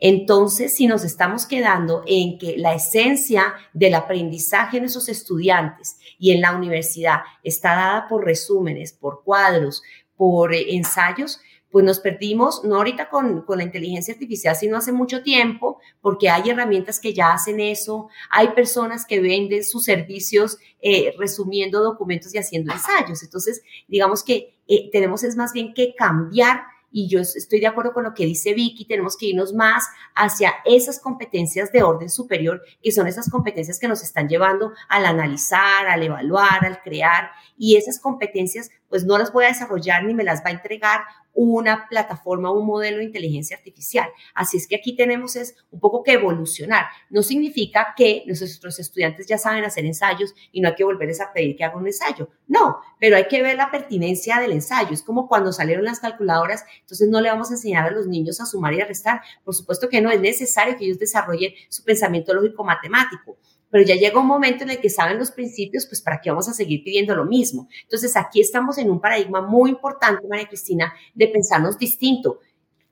Entonces, 0.00 0.74
si 0.74 0.86
nos 0.86 1.02
estamos 1.02 1.46
quedando 1.46 2.02
en 2.06 2.36
que 2.36 2.58
la 2.58 2.74
esencia 2.74 3.54
del 3.72 3.94
aprendizaje 3.94 4.76
en 4.76 4.84
esos 4.84 5.08
estudiantes 5.08 5.96
y 6.18 6.32
en 6.32 6.42
la 6.42 6.54
universidad 6.54 7.20
está 7.42 7.70
dada 7.70 8.06
por 8.06 8.26
resúmenes, 8.26 8.92
por 8.92 9.24
cuadros, 9.24 9.82
por 10.16 10.52
eh, 10.52 10.74
ensayos, 10.74 11.40
pues 11.74 11.84
nos 11.84 11.98
perdimos, 11.98 12.62
no 12.62 12.76
ahorita 12.76 13.08
con, 13.10 13.42
con, 13.42 13.58
la 13.58 13.64
inteligencia 13.64 14.14
artificial, 14.14 14.54
sino 14.54 14.76
hace 14.76 14.92
mucho 14.92 15.24
tiempo, 15.24 15.80
porque 16.00 16.30
hay 16.30 16.50
herramientas 16.50 17.00
que 17.00 17.12
ya 17.12 17.32
hacen 17.32 17.58
eso, 17.58 18.10
hay 18.30 18.50
personas 18.50 19.04
que 19.04 19.18
venden 19.18 19.64
sus 19.64 19.82
servicios 19.82 20.58
eh, 20.80 21.12
resumiendo 21.18 21.82
documentos 21.82 22.32
y 22.32 22.38
haciendo 22.38 22.72
ensayos. 22.72 23.24
Entonces, 23.24 23.60
digamos 23.88 24.22
que 24.22 24.54
eh, 24.68 24.88
tenemos 24.92 25.24
es 25.24 25.34
más 25.34 25.52
bien 25.52 25.74
que 25.74 25.96
cambiar 25.96 26.62
y 26.96 27.08
yo 27.08 27.18
estoy 27.18 27.58
de 27.58 27.66
acuerdo 27.66 27.92
con 27.92 28.04
lo 28.04 28.14
que 28.14 28.24
dice 28.24 28.54
Vicky, 28.54 28.84
tenemos 28.84 29.16
que 29.16 29.26
irnos 29.26 29.52
más 29.52 29.88
hacia 30.14 30.54
esas 30.64 31.00
competencias 31.00 31.72
de 31.72 31.82
orden 31.82 32.08
superior, 32.08 32.62
que 32.80 32.92
son 32.92 33.08
esas 33.08 33.28
competencias 33.28 33.80
que 33.80 33.88
nos 33.88 34.04
están 34.04 34.28
llevando 34.28 34.72
al 34.88 35.06
analizar, 35.06 35.88
al 35.88 36.04
evaluar, 36.04 36.64
al 36.64 36.80
crear, 36.82 37.32
y 37.58 37.74
esas 37.74 37.98
competencias 37.98 38.70
pues 38.94 39.04
no 39.04 39.18
las 39.18 39.32
voy 39.32 39.46
a 39.46 39.48
desarrollar 39.48 40.04
ni 40.04 40.14
me 40.14 40.22
las 40.22 40.44
va 40.44 40.50
a 40.50 40.52
entregar 40.52 41.00
una 41.32 41.88
plataforma 41.88 42.52
o 42.52 42.60
un 42.60 42.64
modelo 42.64 42.98
de 42.98 43.04
inteligencia 43.06 43.56
artificial. 43.56 44.08
Así 44.36 44.56
es 44.56 44.68
que 44.68 44.76
aquí 44.76 44.94
tenemos 44.94 45.34
es 45.34 45.56
un 45.72 45.80
poco 45.80 46.04
que 46.04 46.12
evolucionar. 46.12 46.84
No 47.10 47.24
significa 47.24 47.92
que 47.96 48.22
nuestros 48.24 48.78
estudiantes 48.78 49.26
ya 49.26 49.36
saben 49.36 49.64
hacer 49.64 49.84
ensayos 49.84 50.32
y 50.52 50.60
no 50.60 50.68
hay 50.68 50.76
que 50.76 50.84
volverles 50.84 51.20
a 51.20 51.32
pedir 51.32 51.56
que 51.56 51.64
hagan 51.64 51.78
un 51.78 51.88
ensayo. 51.88 52.30
No, 52.46 52.76
pero 53.00 53.16
hay 53.16 53.26
que 53.26 53.42
ver 53.42 53.56
la 53.56 53.72
pertinencia 53.72 54.38
del 54.38 54.52
ensayo. 54.52 54.92
Es 54.92 55.02
como 55.02 55.26
cuando 55.26 55.52
salieron 55.52 55.84
las 55.84 55.98
calculadoras, 55.98 56.64
entonces 56.82 57.08
no 57.08 57.20
le 57.20 57.30
vamos 57.30 57.50
a 57.50 57.54
enseñar 57.54 57.88
a 57.88 57.90
los 57.90 58.06
niños 58.06 58.40
a 58.40 58.46
sumar 58.46 58.74
y 58.74 58.80
a 58.80 58.86
restar. 58.86 59.22
Por 59.42 59.56
supuesto 59.56 59.88
que 59.88 60.00
no 60.00 60.12
es 60.12 60.20
necesario 60.20 60.76
que 60.76 60.84
ellos 60.84 61.00
desarrollen 61.00 61.52
su 61.68 61.82
pensamiento 61.82 62.32
lógico 62.32 62.62
matemático 62.62 63.38
pero 63.74 63.84
ya 63.84 63.96
llega 63.96 64.20
un 64.20 64.28
momento 64.28 64.62
en 64.62 64.70
el 64.70 64.78
que 64.78 64.88
saben 64.88 65.18
los 65.18 65.32
principios, 65.32 65.84
pues 65.86 66.00
para 66.00 66.20
qué 66.20 66.30
vamos 66.30 66.48
a 66.48 66.52
seguir 66.52 66.84
pidiendo 66.84 67.12
lo 67.16 67.24
mismo. 67.24 67.66
Entonces 67.82 68.16
aquí 68.16 68.40
estamos 68.40 68.78
en 68.78 68.88
un 68.88 69.00
paradigma 69.00 69.40
muy 69.40 69.70
importante, 69.70 70.28
María 70.28 70.46
Cristina, 70.46 70.94
de 71.12 71.26
pensarnos 71.26 71.76
distinto. 71.76 72.38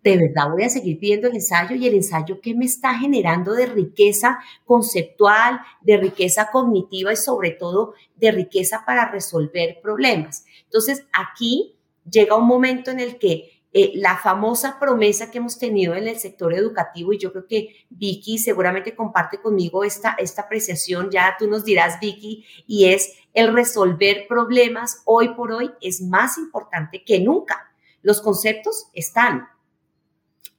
De 0.03 0.17
verdad 0.17 0.51
voy 0.51 0.65
a 0.65 0.69
seguir 0.69 0.99
pidiendo 0.99 1.29
el 1.29 1.37
ensayo 1.37 1.77
y 1.77 1.87
el 1.87 1.95
ensayo 1.95 2.41
que 2.41 2.57
me 2.57 2.65
está 2.65 2.95
generando 2.95 3.53
de 3.53 3.67
riqueza 3.67 4.41
conceptual, 4.65 5.61
de 5.83 5.99
riqueza 5.99 6.51
cognitiva 6.51 7.13
y 7.13 7.17
sobre 7.17 7.53
todo 7.53 7.95
de 8.17 8.33
riqueza 8.33 8.83
para 8.85 9.09
resolver 9.09 9.79
problemas. 9.81 10.45
Entonces 10.65 11.07
aquí 11.13 11.77
llega 12.11 12.35
un 12.35 12.49
momento 12.49 12.91
en 12.91 12.99
el 12.99 13.21
que 13.21 13.52
eh, 13.75 13.93
la 13.95 14.19
famosa 14.19 14.79
promesa 14.79 15.31
que 15.31 15.39
hemos 15.39 15.59
tenido 15.59 15.95
en 15.95 16.07
el 16.07 16.19
sector 16.19 16.53
educativo, 16.53 17.13
y 17.13 17.19
yo 17.19 17.33
creo 17.33 17.47
que 17.47 17.87
Vicky 17.89 18.39
seguramente 18.39 18.95
comparte 18.95 19.41
conmigo 19.41 19.83
esta, 19.83 20.15
esta 20.19 20.43
apreciación, 20.43 21.11
ya 21.11 21.37
tú 21.39 21.49
nos 21.49 21.65
dirás, 21.65 21.99
Vicky, 21.99 22.45
y 22.67 22.87
es 22.87 23.15
el 23.33 23.55
resolver 23.55 24.27
problemas 24.29 25.03
hoy 25.07 25.31
por 25.31 25.53
hoy 25.53 25.71
es 25.81 26.03
más 26.03 26.37
importante 26.37 27.03
que 27.03 27.21
nunca. 27.21 27.73
Los 28.03 28.21
conceptos 28.21 28.89
están, 28.93 29.49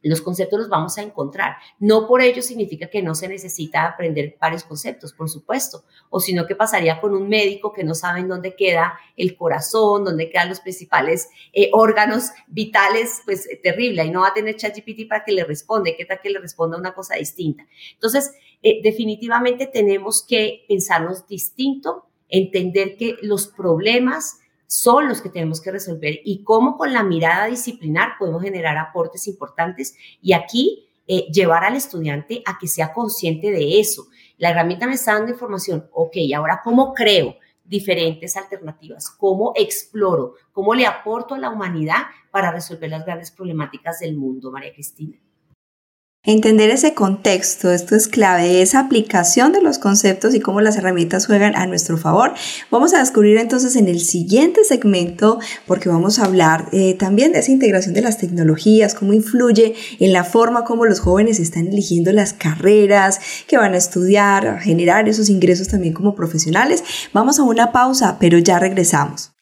los 0.10 0.22
conceptos 0.22 0.60
los 0.60 0.70
vamos 0.70 0.98
a 0.98 1.02
encontrar. 1.02 1.56
No 1.80 2.08
por 2.08 2.22
ello 2.22 2.42
significa 2.42 2.88
que 2.88 3.02
no 3.02 3.16
se 3.16 3.28
necesita 3.28 3.86
aprender 3.86 4.38
varios 4.39 4.63
conceptos, 4.63 5.13
por 5.13 5.30
supuesto, 5.30 5.84
o 6.10 6.20
sino 6.20 6.46
que 6.46 6.56
pasaría 6.56 7.00
con 7.00 7.13
un 7.16 7.30
médico 7.30 7.74
que 7.74 7.84
no 7.84 7.96
sabe 7.96 8.20
en 8.20 8.28
dónde 8.28 8.56
queda 8.56 9.00
el 9.16 9.36
corazón, 9.36 10.04
dónde 10.04 10.30
quedan 10.30 10.50
los 10.50 10.60
principales 10.60 11.30
eh, 11.54 11.70
órganos 11.72 12.32
vitales, 12.48 13.22
pues 13.26 13.50
eh, 13.50 13.60
terrible, 13.62 14.04
y 14.06 14.12
no 14.12 14.22
va 14.22 14.30
a 14.30 14.34
tener 14.34 14.56
ChatGPT 14.56 15.08
para 15.08 15.24
que 15.24 15.32
le 15.32 15.44
responde, 15.44 15.96
qué 15.96 16.06
tal 16.06 16.20
que 16.22 16.30
le 16.30 16.39
responda 16.39 16.78
una 16.78 16.94
cosa 16.94 17.16
distinta. 17.16 17.66
Entonces, 17.94 18.34
eh, 18.62 18.82
definitivamente 18.84 19.68
tenemos 19.68 20.26
que 20.28 20.66
pensarnos 20.68 21.28
distinto, 21.28 22.08
entender 22.30 22.98
que 22.98 23.18
los 23.22 23.48
problemas 23.48 24.39
son 24.74 25.08
los 25.08 25.22
que 25.22 25.30
tenemos 25.30 25.62
que 25.62 25.70
resolver 25.70 26.20
y 26.26 26.44
cómo 26.44 26.78
con 26.78 26.92
la 26.92 27.04
mirada 27.04 27.46
disciplinar 27.46 28.14
podemos 28.18 28.42
generar 28.42 28.76
aportes 28.76 29.28
importantes 29.28 29.96
y 30.20 30.34
aquí 30.34 30.90
eh, 31.06 31.28
llevar 31.32 31.64
al 31.64 31.76
estudiante 31.76 32.42
a 32.44 32.58
que 32.58 32.68
sea 32.68 32.92
consciente 32.92 33.52
de 33.52 33.80
eso. 33.80 34.08
La 34.40 34.50
herramienta 34.50 34.88
me 34.88 34.96
está 34.96 35.14
dando 35.14 35.32
información, 35.32 35.88
ok, 35.94 36.16
ahora 36.36 36.62
cómo 36.64 36.96
creo 36.96 37.36
diferentes 37.64 38.36
alternativas, 38.36 39.12
cómo 39.12 39.54
exploro, 39.56 40.34
cómo 40.52 40.74
le 40.74 40.88
aporto 40.88 41.36
a 41.36 41.40
la 41.40 41.52
humanidad 41.52 42.08
para 42.32 42.52
resolver 42.52 42.90
las 42.90 43.06
grandes 43.06 43.30
problemáticas 43.30 44.00
del 44.00 44.18
mundo, 44.18 44.52
María 44.52 44.74
Cristina. 44.74 45.20
Entender 46.26 46.70
ese 46.70 46.94
contexto, 46.94 47.70
esto 47.70 47.98
es 47.98 48.08
clave, 48.08 48.62
esa 48.62 48.80
aplicación 48.80 49.52
de 49.52 49.62
los 49.62 49.78
conceptos 49.78 50.34
y 50.34 50.40
cómo 50.40 50.62
las 50.62 50.78
herramientas 50.78 51.26
juegan 51.26 51.54
a 51.58 51.66
nuestro 51.66 51.98
favor. 51.98 52.34
Vamos 52.72 52.94
a 52.94 53.00
descubrir 53.00 53.38
entonces 53.40 53.76
en 53.76 53.90
el 53.90 54.00
siguiente 54.00 54.64
segmento, 54.64 55.40
porque 55.68 55.90
vamos 55.90 56.20
a 56.20 56.24
hablar 56.24 56.70
eh, 56.72 56.94
también 56.94 57.34
de 57.34 57.40
esa 57.40 57.52
integración 57.52 57.94
de 57.94 58.04
las 58.04 58.20
tecnologías, 58.20 58.96
cómo 58.96 59.12
influye 59.12 59.76
en 60.00 60.14
la 60.14 60.24
forma 60.24 60.64
como 60.64 60.86
los 60.86 61.02
jóvenes 61.02 61.42
están 61.42 61.68
eligiendo 61.68 62.14
las 62.14 62.32
carreras 62.32 63.20
que 63.46 63.58
van 63.58 63.74
a 63.74 63.78
estudiar, 63.78 64.62
generar 64.62 65.10
esos 65.10 65.28
ingresos 65.28 65.68
también 65.68 65.94
como 65.94 66.16
profesionales. 66.16 66.86
Vamos 67.12 67.38
a 67.38 67.44
una 67.44 67.74
pausa, 67.74 68.16
pero 68.18 68.38
ya 68.38 68.60
regresamos. 68.60 69.34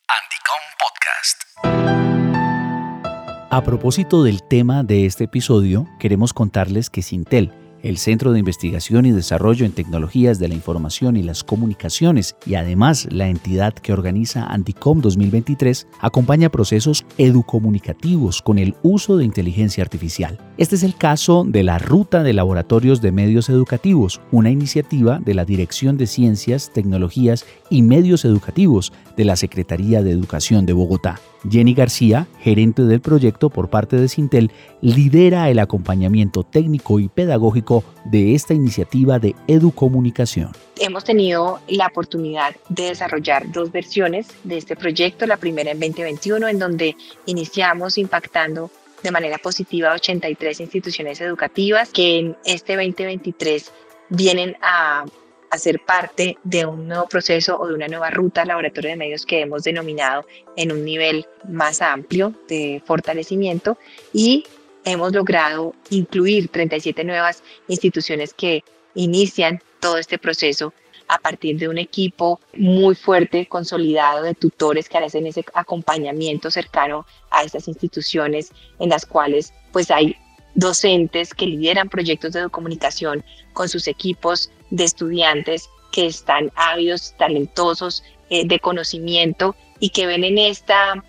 A 3.53 3.65
propósito 3.65 4.23
del 4.23 4.43
tema 4.43 4.81
de 4.81 5.05
este 5.05 5.25
episodio, 5.25 5.85
queremos 5.99 6.31
contarles 6.31 6.89
que 6.89 7.01
Sintel 7.01 7.51
el 7.83 7.97
Centro 7.97 8.31
de 8.31 8.39
Investigación 8.39 9.05
y 9.05 9.11
Desarrollo 9.11 9.65
en 9.65 9.73
Tecnologías 9.73 10.39
de 10.39 10.47
la 10.47 10.53
Información 10.53 11.17
y 11.17 11.23
las 11.23 11.43
Comunicaciones 11.43 12.37
y 12.45 12.55
además 12.55 13.09
la 13.11 13.27
entidad 13.27 13.73
que 13.73 13.91
organiza 13.91 14.45
Anticom 14.45 15.01
2023 15.01 15.85
acompaña 15.99 16.49
procesos 16.49 17.05
educomunicativos 17.17 18.41
con 18.41 18.57
el 18.57 18.75
uso 18.83 19.17
de 19.17 19.25
inteligencia 19.25 19.83
artificial. 19.83 20.39
Este 20.57 20.75
es 20.75 20.83
el 20.83 20.95
caso 20.95 21.43
de 21.45 21.63
la 21.63 21.77
Ruta 21.77 22.23
de 22.23 22.31
Laboratorios 22.31 23.01
de 23.01 23.11
Medios 23.11 23.49
Educativos, 23.49 24.21
una 24.31 24.49
iniciativa 24.49 25.19
de 25.19 25.33
la 25.33 25.43
Dirección 25.43 25.97
de 25.97 26.07
Ciencias, 26.07 26.71
Tecnologías 26.71 27.45
y 27.69 27.81
Medios 27.81 28.23
Educativos 28.23 28.93
de 29.17 29.25
la 29.25 29.35
Secretaría 29.35 30.01
de 30.03 30.11
Educación 30.11 30.65
de 30.65 30.71
Bogotá. 30.71 31.19
Jenny 31.49 31.73
García, 31.73 32.27
gerente 32.39 32.83
del 32.83 33.01
proyecto 33.01 33.49
por 33.49 33.69
parte 33.69 33.95
de 33.95 34.07
Sintel, 34.07 34.51
lidera 34.81 35.49
el 35.49 35.59
acompañamiento 35.59 36.43
técnico 36.43 36.99
y 36.99 37.07
pedagógico 37.07 37.83
de 38.05 38.35
esta 38.35 38.53
iniciativa 38.53 39.19
de 39.19 39.35
educomunicación. 39.47 40.51
Hemos 40.79 41.03
tenido 41.03 41.59
la 41.67 41.87
oportunidad 41.87 42.55
de 42.69 42.83
desarrollar 42.85 43.51
dos 43.51 43.71
versiones 43.71 44.27
de 44.43 44.57
este 44.57 44.75
proyecto, 44.75 45.25
la 45.25 45.37
primera 45.37 45.71
en 45.71 45.79
2021, 45.79 46.47
en 46.47 46.59
donde 46.59 46.95
iniciamos 47.25 47.97
impactando 47.97 48.71
de 49.03 49.11
manera 49.11 49.37
positiva 49.37 49.93
83 49.93 50.59
instituciones 50.59 51.21
educativas 51.21 51.89
que 51.89 52.19
en 52.19 52.37
este 52.45 52.75
2023 52.75 53.71
vienen 54.09 54.55
a 54.61 55.05
hacer 55.51 55.81
parte 55.85 56.37
de 56.43 56.65
un 56.65 56.87
nuevo 56.87 57.07
proceso 57.07 57.59
o 57.59 57.67
de 57.67 57.75
una 57.75 57.87
nueva 57.87 58.09
ruta 58.09 58.45
laboratorio 58.45 58.89
de 58.89 58.95
medios 58.95 59.25
que 59.25 59.41
hemos 59.41 59.63
denominado 59.63 60.25
en 60.55 60.71
un 60.71 60.83
nivel 60.83 61.27
más 61.47 61.81
amplio 61.81 62.33
de 62.47 62.81
fortalecimiento 62.85 63.77
y 64.13 64.45
hemos 64.85 65.11
logrado 65.11 65.75
incluir 65.89 66.47
37 66.47 67.03
nuevas 67.03 67.43
instituciones 67.67 68.33
que 68.33 68.63
inician 68.95 69.61
todo 69.81 69.97
este 69.97 70.17
proceso 70.17 70.73
a 71.09 71.17
partir 71.17 71.57
de 71.57 71.67
un 71.67 71.77
equipo 71.77 72.39
muy 72.53 72.95
fuerte, 72.95 73.45
consolidado 73.47 74.23
de 74.23 74.33
tutores 74.33 74.87
que 74.87 74.97
hacen 74.97 75.27
ese 75.27 75.43
acompañamiento 75.53 76.49
cercano 76.49 77.05
a 77.29 77.43
estas 77.43 77.67
instituciones 77.67 78.53
en 78.79 78.89
las 78.89 79.05
cuales 79.05 79.53
pues 79.73 79.91
hay 79.91 80.15
docentes 80.55 81.33
que 81.33 81.45
lideran 81.45 81.89
proyectos 81.89 82.31
de 82.31 82.49
comunicación 82.49 83.25
con 83.51 83.67
sus 83.67 83.89
equipos 83.89 84.49
de 84.71 84.83
estudiantes 84.83 85.69
que 85.91 86.07
están 86.07 86.51
ávidos, 86.55 87.13
talentosos, 87.17 88.03
eh, 88.29 88.47
de 88.47 88.59
conocimiento 88.59 89.55
y 89.79 89.89
que 89.89 90.07
ven 90.07 90.23
en, 90.23 90.37
esta, 90.37 91.03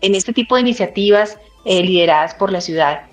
en 0.00 0.14
este 0.14 0.32
tipo 0.32 0.54
de 0.54 0.62
iniciativas 0.62 1.38
eh, 1.64 1.82
lideradas 1.82 2.34
por 2.34 2.50
la 2.50 2.60
ciudad 2.60 3.06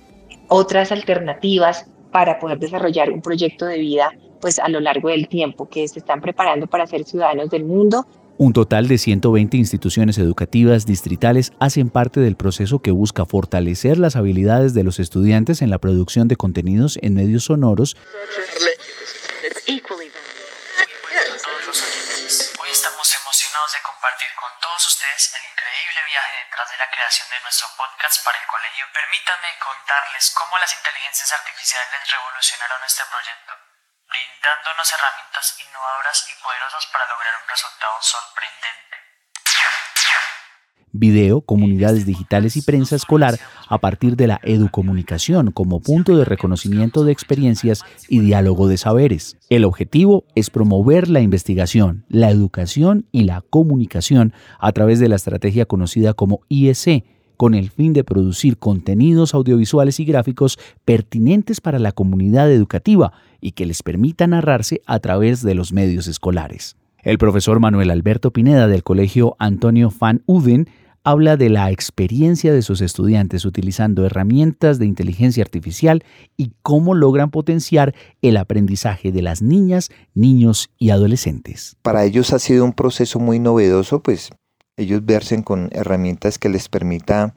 otras 0.47 0.91
alternativas 0.91 1.85
para 2.11 2.39
poder 2.39 2.59
desarrollar 2.59 3.11
un 3.11 3.21
proyecto 3.21 3.65
de 3.65 3.77
vida 3.77 4.11
pues 4.41 4.57
a 4.57 4.69
lo 4.69 4.79
largo 4.79 5.09
del 5.09 5.27
tiempo, 5.27 5.67
que 5.67 5.87
se 5.87 5.99
están 5.99 6.21
preparando 6.21 6.65
para 6.65 6.87
ser 6.87 7.03
ciudadanos 7.03 7.49
del 7.49 7.65
mundo 7.65 8.07
un 8.39 8.53
total 8.53 8.87
de 8.87 8.97
120 8.97 9.57
instituciones 9.57 10.17
educativas 10.17 10.85
distritales 10.85 11.51
hacen 11.59 11.89
parte 11.89 12.21
del 12.21 12.37
proceso 12.37 12.79
que 12.79 12.91
busca 12.91 13.25
fortalecer 13.25 13.97
las 13.97 14.15
habilidades 14.15 14.73
de 14.73 14.85
los 14.85 15.01
estudiantes 15.01 15.61
en 15.61 15.69
la 15.69 15.77
producción 15.77 16.29
de 16.29 16.37
contenidos 16.37 16.97
en 17.01 17.15
medios 17.15 17.43
sonoros. 17.43 17.97
De 23.79 23.83
compartir 23.83 24.35
con 24.35 24.51
todos 24.59 24.85
ustedes 24.87 25.35
el 25.35 25.45
increíble 25.45 26.03
viaje 26.03 26.43
detrás 26.43 26.69
de 26.69 26.77
la 26.77 26.91
creación 26.91 27.29
de 27.29 27.39
nuestro 27.39 27.69
podcast 27.77 28.23
para 28.25 28.37
el 28.37 28.45
colegio. 28.45 28.91
Permítanme 28.91 29.57
contarles 29.59 30.31
cómo 30.31 30.57
las 30.57 30.73
inteligencias 30.73 31.31
artificiales 31.31 32.11
revolucionaron 32.11 32.83
este 32.83 33.05
proyecto 33.05 33.53
brindándonos 34.09 34.91
herramientas 34.91 35.59
innovadoras 35.59 36.25
y 36.29 36.33
poderosas 36.41 36.85
para 36.87 37.05
lograr 37.05 37.35
un 37.41 37.47
resultado 37.47 38.01
sorprendente. 38.01 39.08
Video, 40.91 41.41
comunidades 41.41 42.05
digitales 42.05 42.57
y 42.57 42.61
prensa 42.61 42.95
escolar 42.95 43.39
a 43.67 43.77
partir 43.77 44.15
de 44.15 44.27
la 44.27 44.39
educomunicación 44.43 45.51
como 45.51 45.81
punto 45.81 46.17
de 46.17 46.25
reconocimiento 46.25 47.03
de 47.03 47.11
experiencias 47.11 47.83
y 48.07 48.19
diálogo 48.19 48.67
de 48.67 48.77
saberes. 48.77 49.37
El 49.49 49.65
objetivo 49.65 50.25
es 50.35 50.49
promover 50.49 51.09
la 51.09 51.21
investigación, 51.21 52.05
la 52.09 52.31
educación 52.31 53.05
y 53.11 53.23
la 53.23 53.43
comunicación 53.49 54.33
a 54.59 54.71
través 54.71 54.99
de 54.99 55.09
la 55.09 55.15
estrategia 55.15 55.65
conocida 55.65 56.13
como 56.13 56.41
IEC, 56.49 57.05
con 57.37 57.53
el 57.53 57.69
fin 57.69 57.93
de 57.93 58.03
producir 58.03 58.57
contenidos 58.57 59.33
audiovisuales 59.33 59.99
y 60.01 60.05
gráficos 60.05 60.59
pertinentes 60.83 61.61
para 61.61 61.79
la 61.79 61.93
comunidad 61.93 62.51
educativa 62.51 63.13
y 63.39 63.51
que 63.51 63.65
les 63.65 63.81
permita 63.81 64.27
narrarse 64.27 64.81
a 64.85 64.99
través 64.99 65.41
de 65.41 65.55
los 65.55 65.71
medios 65.71 66.07
escolares. 66.07 66.75
El 67.01 67.17
profesor 67.17 67.61
Manuel 67.61 67.91
Alberto 67.91 68.31
Pineda 68.31 68.67
del 68.67 68.83
Colegio 68.83 69.37
Antonio 69.39 69.89
Van 69.99 70.21
Uden 70.25 70.67
habla 71.09 71.37
de 71.37 71.49
la 71.49 71.71
experiencia 71.71 72.53
de 72.53 72.61
sus 72.61 72.81
estudiantes 72.81 73.43
utilizando 73.43 74.05
herramientas 74.05 74.77
de 74.77 74.85
inteligencia 74.85 75.43
artificial 75.43 76.03
y 76.37 76.51
cómo 76.61 76.93
logran 76.93 77.31
potenciar 77.31 77.95
el 78.21 78.37
aprendizaje 78.37 79.11
de 79.11 79.23
las 79.23 79.41
niñas, 79.41 79.89
niños 80.13 80.69
y 80.77 80.91
adolescentes. 80.91 81.77
Para 81.81 82.05
ellos 82.05 82.31
ha 82.31 82.39
sido 82.39 82.63
un 82.63 82.73
proceso 82.73 83.19
muy 83.19 83.39
novedoso, 83.39 84.03
pues 84.03 84.29
ellos 84.77 85.03
versen 85.03 85.41
con 85.41 85.69
herramientas 85.71 86.37
que 86.37 86.49
les 86.49 86.69
permita 86.69 87.33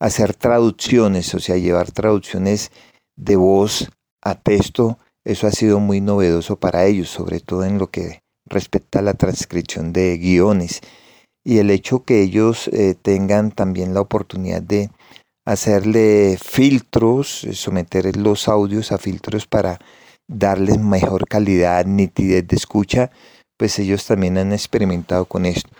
hacer 0.00 0.34
traducciones, 0.34 1.34
o 1.34 1.40
sea, 1.40 1.56
llevar 1.56 1.90
traducciones 1.90 2.70
de 3.16 3.34
voz 3.34 3.90
a 4.22 4.36
texto, 4.36 4.98
eso 5.24 5.48
ha 5.48 5.50
sido 5.50 5.80
muy 5.80 6.00
novedoso 6.00 6.60
para 6.60 6.86
ellos, 6.86 7.08
sobre 7.08 7.40
todo 7.40 7.64
en 7.64 7.78
lo 7.78 7.90
que 7.90 8.20
respecta 8.46 9.00
a 9.00 9.02
la 9.02 9.14
transcripción 9.14 9.92
de 9.92 10.16
guiones 10.18 10.80
y 11.44 11.58
el 11.58 11.70
hecho 11.70 12.04
que 12.04 12.22
ellos 12.22 12.68
eh, 12.68 12.94
tengan 13.00 13.50
también 13.50 13.94
la 13.94 14.00
oportunidad 14.00 14.62
de 14.62 14.90
hacerle 15.46 16.38
filtros, 16.42 17.44
eh, 17.44 17.54
someter 17.54 18.16
los 18.16 18.48
audios 18.48 18.92
a 18.92 18.98
filtros 18.98 19.46
para 19.46 19.78
darles 20.28 20.78
mejor 20.78 21.26
calidad, 21.26 21.86
nitidez 21.86 22.46
de 22.46 22.56
escucha, 22.56 23.10
pues 23.56 23.78
ellos 23.78 24.04
también 24.04 24.36
han 24.36 24.52
experimentado 24.52 25.24
con 25.24 25.46
esto. 25.46 25.70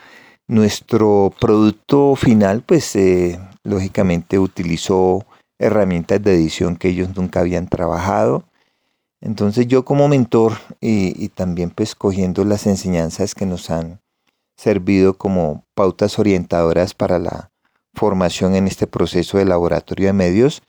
Nuestro 0.49 1.35
producto 1.39 2.17
final, 2.17 2.63
pues 2.63 2.97
eh, 2.97 3.39
lógicamente 3.63 4.39
utilizó 4.39 5.27
herramientas 5.59 6.23
de 6.23 6.35
edición 6.35 6.77
que 6.77 6.89
ellos 6.89 7.15
nunca 7.15 7.41
habían 7.41 7.69
trabajado. 7.69 8.45
Entonces 9.21 9.67
yo 9.67 9.85
como 9.85 10.09
mentor 10.09 10.55
y, 10.81 11.23
y 11.23 11.29
también 11.29 11.71
pues 11.71 11.95
cogiendo 11.95 12.45
las 12.45 12.67
enseñanzas 12.67 13.35
que 13.35 13.45
nos 13.45 13.69
han 13.69 14.01
servido 14.59 15.15
como 15.15 15.65
pautas 15.75 16.19
orientadoras 16.19 16.93
para 16.93 17.19
la 17.19 17.51
formación 17.95 18.55
en 18.55 18.67
este 18.67 18.87
proceso 18.87 19.39
de 19.39 19.45
laboratorio 19.45 20.09
de 20.09 20.13
medios, 20.13 20.63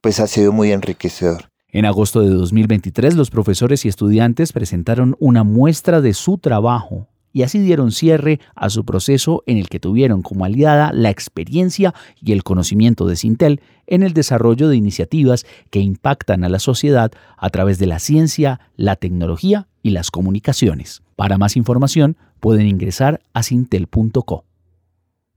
pues 0.00 0.20
ha 0.20 0.26
sido 0.26 0.52
muy 0.52 0.72
enriquecedor. 0.72 1.50
En 1.68 1.84
agosto 1.84 2.20
de 2.20 2.30
2023, 2.30 3.14
los 3.14 3.30
profesores 3.30 3.84
y 3.84 3.88
estudiantes 3.88 4.52
presentaron 4.52 5.16
una 5.18 5.42
muestra 5.42 6.00
de 6.00 6.14
su 6.14 6.36
trabajo 6.38 7.08
y 7.32 7.42
así 7.42 7.60
dieron 7.60 7.92
cierre 7.92 8.40
a 8.56 8.70
su 8.70 8.84
proceso 8.84 9.42
en 9.46 9.56
el 9.56 9.68
que 9.68 9.80
tuvieron 9.80 10.22
como 10.22 10.44
aliada 10.44 10.92
la 10.92 11.10
experiencia 11.10 11.94
y 12.20 12.32
el 12.32 12.42
conocimiento 12.42 13.06
de 13.06 13.16
Sintel 13.16 13.60
en 13.86 14.02
el 14.02 14.12
desarrollo 14.12 14.68
de 14.68 14.76
iniciativas 14.76 15.46
que 15.70 15.80
impactan 15.80 16.44
a 16.44 16.48
la 16.48 16.58
sociedad 16.58 17.12
a 17.36 17.50
través 17.50 17.78
de 17.78 17.86
la 17.86 18.00
ciencia, 18.00 18.60
la 18.76 18.96
tecnología 18.96 19.68
y 19.82 19.90
las 19.90 20.10
comunicaciones. 20.10 21.02
Para 21.14 21.38
más 21.38 21.56
información, 21.56 22.16
pueden 22.40 22.66
ingresar 22.66 23.20
a 23.32 23.42
sintel.co. 23.42 24.44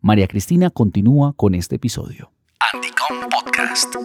María 0.02 0.28
Cristina 0.28 0.70
continúa 0.70 1.34
con 1.34 1.56
este 1.56 1.76
episodio. 1.76 2.32
Podcast. 3.30 3.96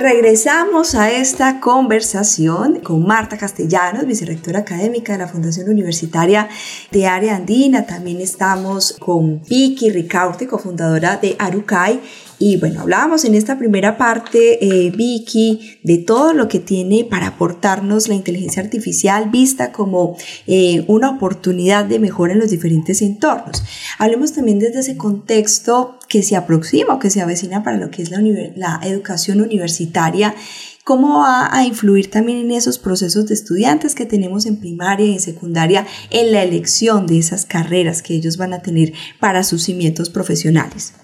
Regresamos 0.00 0.94
a 0.94 1.10
esta 1.10 1.60
conversación 1.60 2.80
con 2.80 3.06
Marta 3.06 3.36
Castellanos, 3.36 4.06
vicerrectora 4.06 4.60
académica 4.60 5.12
de 5.12 5.18
la 5.18 5.28
Fundación 5.28 5.68
Universitaria 5.68 6.48
de 6.90 7.06
Área 7.06 7.36
Andina. 7.36 7.84
También 7.84 8.20
estamos 8.22 8.94
con 8.98 9.42
Vicky 9.42 9.90
Ricaurte, 9.90 10.46
cofundadora 10.46 11.18
de 11.18 11.36
Arucay 11.38 12.00
y 12.42 12.56
bueno, 12.56 12.80
hablábamos 12.80 13.26
en 13.26 13.34
esta 13.34 13.58
primera 13.58 13.98
parte, 13.98 14.64
eh, 14.64 14.90
Vicky, 14.90 15.78
de 15.82 15.98
todo 15.98 16.32
lo 16.32 16.48
que 16.48 16.58
tiene 16.58 17.04
para 17.04 17.26
aportarnos 17.26 18.08
la 18.08 18.14
inteligencia 18.14 18.62
artificial 18.62 19.28
vista 19.28 19.72
como 19.72 20.16
eh, 20.46 20.82
una 20.88 21.10
oportunidad 21.10 21.84
de 21.84 21.98
mejora 21.98 22.32
en 22.32 22.38
los 22.38 22.50
diferentes 22.50 23.02
entornos. 23.02 23.62
Hablemos 23.98 24.32
también 24.32 24.58
desde 24.58 24.80
ese 24.80 24.96
contexto 24.96 25.98
que 26.08 26.22
se 26.22 26.34
aproxima 26.34 26.94
o 26.94 26.98
que 26.98 27.10
se 27.10 27.20
avecina 27.20 27.62
para 27.62 27.76
lo 27.76 27.90
que 27.90 28.00
es 28.00 28.10
la, 28.10 28.22
la 28.56 28.80
educación 28.84 29.42
universitaria 29.42 30.34
cómo 30.82 31.18
va 31.18 31.54
a 31.54 31.64
influir 31.66 32.10
también 32.10 32.38
en 32.38 32.52
esos 32.52 32.78
procesos 32.78 33.26
de 33.26 33.34
estudiantes 33.34 33.94
que 33.94 34.06
tenemos 34.06 34.46
en 34.46 34.56
primaria 34.56 35.04
y 35.04 35.12
en 35.12 35.20
secundaria 35.20 35.86
en 36.08 36.32
la 36.32 36.42
elección 36.42 37.06
de 37.06 37.18
esas 37.18 37.44
carreras 37.44 38.00
que 38.00 38.14
ellos 38.14 38.38
van 38.38 38.54
a 38.54 38.62
tener 38.62 38.94
para 39.20 39.44
sus 39.44 39.62
cimientos 39.62 40.08
profesionales. 40.08 40.94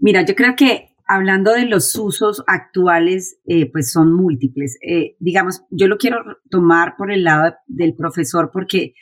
Mira, 0.00 0.24
yo 0.24 0.34
creo 0.34 0.56
que 0.56 0.94
hablando 1.06 1.52
de 1.52 1.66
los 1.66 1.94
usos 1.94 2.42
actuales, 2.46 3.38
eh, 3.44 3.70
pues 3.70 3.92
son 3.92 4.14
múltiples. 4.14 4.78
Eh, 4.80 5.16
digamos, 5.18 5.62
yo 5.70 5.88
lo 5.88 5.98
quiero 5.98 6.38
tomar 6.48 6.96
por 6.96 7.12
el 7.12 7.24
lado 7.24 7.54
del 7.66 7.94
profesor 7.94 8.50
porque, 8.50 8.94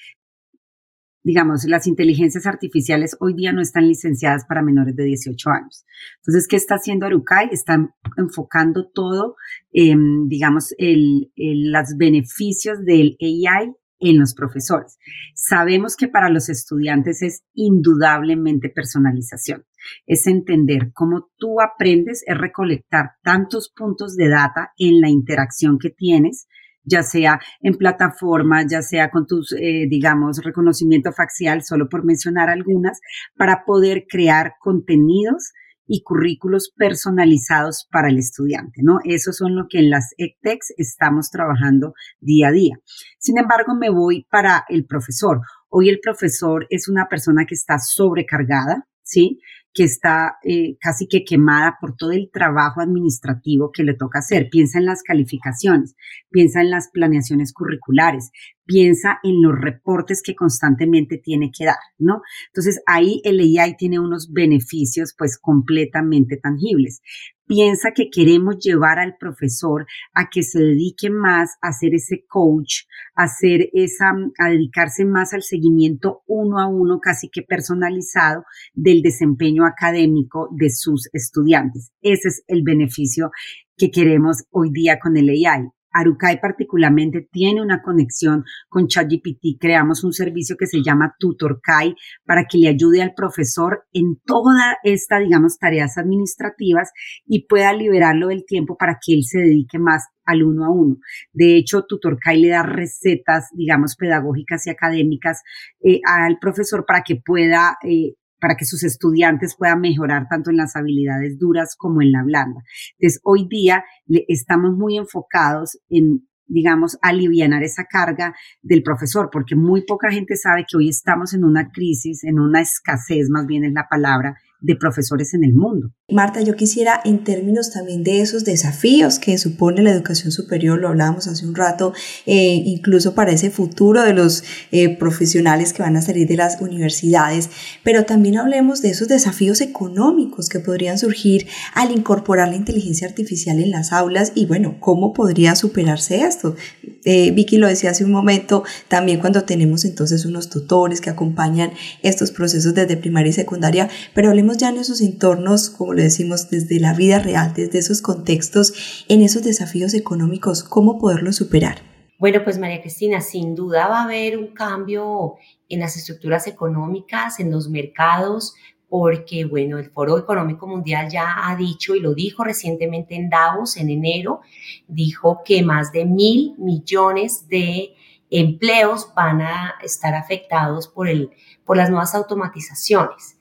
digamos, 1.23 1.65
las 1.67 1.87
inteligencias 1.87 2.47
artificiales 2.47 3.17
hoy 3.21 3.35
día 3.35 3.53
no 3.53 3.61
están 3.61 3.87
licenciadas 3.87 4.45
para 4.45 4.63
menores 4.63 4.97
de 4.97 5.05
18 5.05 5.51
años. 5.51 5.85
Entonces, 6.17 6.49
¿qué 6.49 6.57
está 6.57 6.75
haciendo 6.75 7.07
Arucay? 7.07 7.49
Está 7.53 7.79
enfocando 8.17 8.89
todo, 8.89 9.37
digamos, 9.71 10.75
el, 10.79 11.31
los 11.37 11.97
beneficios 11.97 12.85
del 12.85 13.17
AI 13.21 13.73
en 14.01 14.19
los 14.19 14.35
profesores. 14.35 14.99
Sabemos 15.35 15.97
que 15.97 16.09
para 16.09 16.29
los 16.29 16.49
estudiantes 16.49 17.23
es 17.23 17.43
indudablemente 17.55 18.69
personalización. 18.69 19.65
Es 20.07 20.27
entender 20.27 20.91
cómo 20.93 21.31
tú 21.37 21.61
aprendes, 21.61 22.23
es 22.27 22.37
recolectar 22.37 23.13
tantos 23.23 23.73
puntos 23.75 24.17
de 24.17 24.29
data 24.29 24.73
en 24.79 25.01
la 25.01 25.09
interacción 25.09 25.79
que 25.79 25.91
tienes, 25.91 26.47
ya 26.85 27.03
sea 27.03 27.41
en 27.61 27.75
plataformas, 27.75 28.67
ya 28.71 28.83
sea 28.83 29.11
con 29.11 29.27
tus, 29.27 29.53
eh, 29.53 29.87
digamos, 29.89 30.43
reconocimiento 30.43 31.13
facial, 31.13 31.63
solo 31.63 31.89
por 31.89 32.05
mencionar 32.05 32.49
algunas, 32.49 33.01
para 33.37 33.65
poder 33.65 34.07
crear 34.09 34.55
contenidos 34.61 35.53
y 35.89 36.03
currículos 36.03 36.73
personalizados 36.77 37.89
para 37.91 38.09
el 38.09 38.19
estudiante, 38.19 38.83
¿no? 38.83 38.99
Eso 39.05 39.33
son 39.33 39.57
lo 39.57 39.67
que 39.69 39.79
en 39.79 39.91
las 39.91 40.15
EdTechs 40.19 40.75
estamos 40.77 41.31
trabajando 41.31 41.95
día 42.21 42.49
a 42.49 42.53
día. 42.53 42.77
Sin 43.19 43.39
embargo, 43.39 43.75
me 43.75 43.91
voy 43.91 44.27
para 44.31 44.65
el 44.69 44.85
profesor. 44.85 45.41
Hoy 45.71 45.89
el 45.89 45.99
profesor 46.01 46.67
es 46.69 46.89
una 46.89 47.09
persona 47.09 47.47
que 47.47 47.55
está 47.55 47.79
sobrecargada, 47.79 48.87
¿sí? 49.03 49.41
Que 49.73 49.85
está 49.85 50.37
eh, 50.43 50.77
casi 50.81 51.07
que 51.07 51.25
quemada 51.25 51.77
por 51.81 51.95
todo 51.97 52.13
el 52.13 52.31
trabajo 52.33 52.81
administrativo 52.81 53.71
que 53.73 53.85
le 53.85 53.95
toca 53.95 54.19
hacer. 54.21 54.49
Piensa 54.51 54.79
en 54.79 54.87
las 54.87 55.03
calificaciones, 55.03 55.95
piensa 56.31 56.61
en 56.61 56.71
las 56.71 56.89
planeaciones 56.91 57.53
curriculares, 57.53 58.31
piensa 58.65 59.19
en 59.23 59.43
los 59.43 59.59
reportes 59.59 60.23
que 60.23 60.35
constantemente 60.35 61.19
tiene 61.19 61.51
que 61.57 61.67
dar, 61.67 61.79
¿no? 61.99 62.23
Entonces 62.49 62.83
ahí 62.87 63.21
el 63.25 63.41
AI 63.41 63.77
tiene 63.77 63.99
unos 63.99 64.33
beneficios 64.33 65.15
pues 65.17 65.39
completamente 65.39 66.37
tangibles 66.37 67.01
piensa 67.49 67.93
que 67.93 68.11
queremos 68.11 68.59
llevar 68.61 68.99
al 68.99 69.17
profesor 69.19 69.87
a 70.15 70.29
que 70.31 70.43
se 70.43 70.61
dedique 70.61 71.11
más 71.11 71.57
a 71.63 71.73
ser 71.73 71.95
ese 71.95 72.25
coach, 72.29 72.85
a 73.17 73.25
hacer 73.25 73.71
esa, 73.73 74.13
a 74.39 74.51
dedicarse 74.51 75.05
más 75.05 75.33
al 75.33 75.43
seguimiento 75.43 76.23
uno 76.27 76.61
a 76.61 76.69
uno, 76.69 77.01
casi 77.01 77.29
que 77.29 77.43
personalizado 77.43 78.45
del 78.75 79.03
desempeño 79.03 79.65
académico 79.67 80.49
de 80.53 80.71
sus 80.71 81.09
estudiantes. 81.13 81.91
Ese 82.03 82.29
es 82.29 82.45
el 82.47 82.63
beneficio 82.63 83.31
que 83.77 83.91
queremos 83.91 84.45
hoy 84.51 84.71
día 84.71 84.99
con 85.01 85.17
el 85.17 85.31
AI. 85.31 85.69
Arucay 85.93 86.41
particularmente 86.41 87.29
tiene 87.31 87.63
una 87.63 87.83
conexión 87.83 88.45
con 88.69 88.87
ChatGPT. 88.87 89.59
Creamos 89.61 90.05
un 90.05 90.13
servicio 90.13 90.57
que 90.57 90.67
se 90.67 90.83
llama 90.83 91.15
TutorKai 91.19 91.95
para 92.25 92.45
que 92.45 92.59
le 92.59 92.69
ayude 92.69 93.03
al 93.03 93.15
profesor 93.15 93.85
en 93.93 94.21
toda 94.25 94.77
esta, 94.83 95.19
digamos, 95.19 95.59
tareas 95.59 95.99
administrativas 95.99 96.91
y 97.27 97.47
pueda 97.47 97.73
liberarlo 97.73 98.29
del 98.29 98.45
tiempo 98.47 98.77
para 98.77 98.99
que 99.05 99.15
él 99.15 99.25
se 99.25 99.39
dedique 99.39 99.79
más 99.79 100.07
al 100.25 100.43
uno 100.43 100.65
a 100.65 100.71
uno. 100.71 100.97
De 101.33 101.57
hecho, 101.57 101.85
TutorKai 101.85 102.39
le 102.41 102.49
da 102.49 102.63
recetas, 102.63 103.49
digamos, 103.55 103.97
pedagógicas 103.97 104.67
y 104.67 104.71
académicas 104.71 105.43
eh, 105.83 106.01
al 106.05 106.39
profesor 106.39 106.85
para 106.87 107.03
que 107.03 107.17
pueda 107.17 107.79
eh, 107.83 108.15
para 108.41 108.57
que 108.57 108.65
sus 108.65 108.85
estudiantes 108.85 109.57
puedan 109.57 109.81
mejorar 109.81 110.27
tanto 110.29 110.51
en 110.51 110.57
las 110.57 110.77
habilidades 110.77 111.39
duras 111.39 111.75
como 111.77 112.03
en 112.03 112.13
la 112.13 112.23
blanda. 112.23 112.63
Entonces, 112.99 113.21
hoy 113.25 113.47
día 113.49 113.85
estamos 114.29 114.77
muy 114.77 114.97
enfocados 114.97 115.79
en 115.89 116.29
digamos, 116.49 116.99
alivianar 117.03 117.63
esa 117.63 117.85
carga 117.85 118.35
del 118.63 118.83
profesor, 118.83 119.29
porque 119.31 119.55
muy 119.55 119.85
poca 119.85 120.11
gente 120.11 120.35
sabe 120.35 120.65
que 120.67 120.79
hoy 120.79 120.89
estamos 120.89 121.35
en 121.35 121.45
una 121.45 121.71
crisis, 121.71 122.25
en 122.25 122.41
una 122.41 122.63
escasez, 122.63 123.29
más 123.29 123.47
bien 123.47 123.65
es 123.65 123.73
la 123.73 123.87
palabra, 123.89 124.35
de 124.61 124.77
profesores 124.77 125.35
en 125.35 125.45
el 125.45 125.55
mundo. 125.55 125.93
Marta, 126.11 126.41
yo 126.41 126.57
quisiera 126.57 127.01
en 127.05 127.23
términos 127.23 127.71
también 127.71 128.03
de 128.03 128.21
esos 128.21 128.45
desafíos 128.45 129.19
que 129.19 129.39
supone 129.39 129.83
la 129.83 129.91
educación 129.91 130.33
superior, 130.33 130.79
lo 130.81 130.89
hablábamos 130.89 131.29
hace 131.29 131.47
un 131.47 131.55
rato, 131.55 131.93
eh, 132.27 132.63
incluso 132.65 133.15
para 133.15 133.31
ese 133.31 133.51
futuro 133.51 134.03
de 134.03 134.15
los 134.15 134.43
eh, 134.73 134.97
profesionales 134.97 135.73
que 135.73 135.83
van 135.83 135.97
a 135.97 136.03
salir 136.03 136.27
de 136.27 136.37
las 136.37 136.61
universidades, 136.61 137.51
pero 137.85 138.05
también 138.05 138.39
hablemos 138.39 138.83
de 138.83 138.91
esos 138.91 139.07
desafíos 139.09 139.61
económicos 139.61 140.49
que 140.49 140.61
podrían 140.61 140.99
surgir 140.99 141.47
al 141.75 141.93
incorporar 141.93 142.49
la 142.49 142.57
inteligencia 142.57 143.07
artificial 143.07 143.61
en 143.61 143.71
las 143.71 143.93
aulas 143.93 144.33
y 144.35 144.47
bueno, 144.47 144.79
¿cómo 144.81 145.13
podría 145.13 145.55
superarse 145.55 146.23
esto? 146.23 146.57
Eh, 147.05 147.31
Vicky 147.31 147.59
lo 147.59 147.69
decía 147.69 147.91
hace 147.91 148.05
un 148.05 148.11
momento, 148.11 148.65
también 148.89 149.21
cuando 149.21 149.45
tenemos 149.45 149.85
entonces 149.85 150.25
unos 150.25 150.51
tutores 150.51 151.01
que 151.01 151.11
acompañan 151.11 151.71
estos 152.03 152.33
procesos 152.33 152.75
desde 152.75 152.97
primaria 152.97 153.31
y 153.31 153.35
secundaria, 153.35 153.89
pero 154.15 154.29
hablemos 154.29 154.48
ya 154.57 154.71
en 154.71 154.79
esos 154.79 155.01
entornos 155.01 155.69
como 155.69 155.95
decimos, 155.95 156.49
desde 156.49 156.81
la 156.81 156.95
vida 156.95 157.19
real, 157.19 157.53
desde 157.55 157.79
esos 157.79 158.01
contextos, 158.01 159.05
en 159.09 159.21
esos 159.21 159.43
desafíos 159.43 159.93
económicos, 159.95 160.63
cómo 160.63 160.99
poderlos 160.99 161.37
superar? 161.37 161.83
Bueno, 162.19 162.43
pues 162.43 162.59
María 162.59 162.81
Cristina, 162.81 163.21
sin 163.21 163.55
duda 163.55 163.87
va 163.87 164.01
a 164.01 164.05
haber 164.05 164.39
un 164.39 164.49
cambio 164.49 165.37
en 165.69 165.81
las 165.81 165.97
estructuras 165.97 166.47
económicas, 166.47 167.39
en 167.39 167.51
los 167.51 167.69
mercados, 167.69 168.55
porque, 168.89 169.45
bueno, 169.45 169.79
el 169.79 169.91
Foro 169.91 170.19
Económico 170.19 170.67
Mundial 170.67 171.09
ya 171.11 171.49
ha 171.49 171.55
dicho 171.55 171.95
y 171.95 172.01
lo 172.01 172.15
dijo 172.15 172.43
recientemente 172.43 173.15
en 173.15 173.29
Davos 173.29 173.77
en 173.77 173.91
enero, 173.91 174.41
dijo 174.89 175.43
que 175.45 175.63
más 175.63 175.93
de 175.93 176.07
mil 176.07 176.55
millones 176.59 177.47
de 177.49 177.95
empleos 178.31 179.13
van 179.15 179.43
a 179.43 179.75
estar 179.83 180.15
afectados 180.15 180.89
por, 180.89 181.09
el, 181.09 181.31
por 181.65 181.77
las 181.77 181.91
nuevas 181.91 182.15
automatizaciones. 182.15 183.38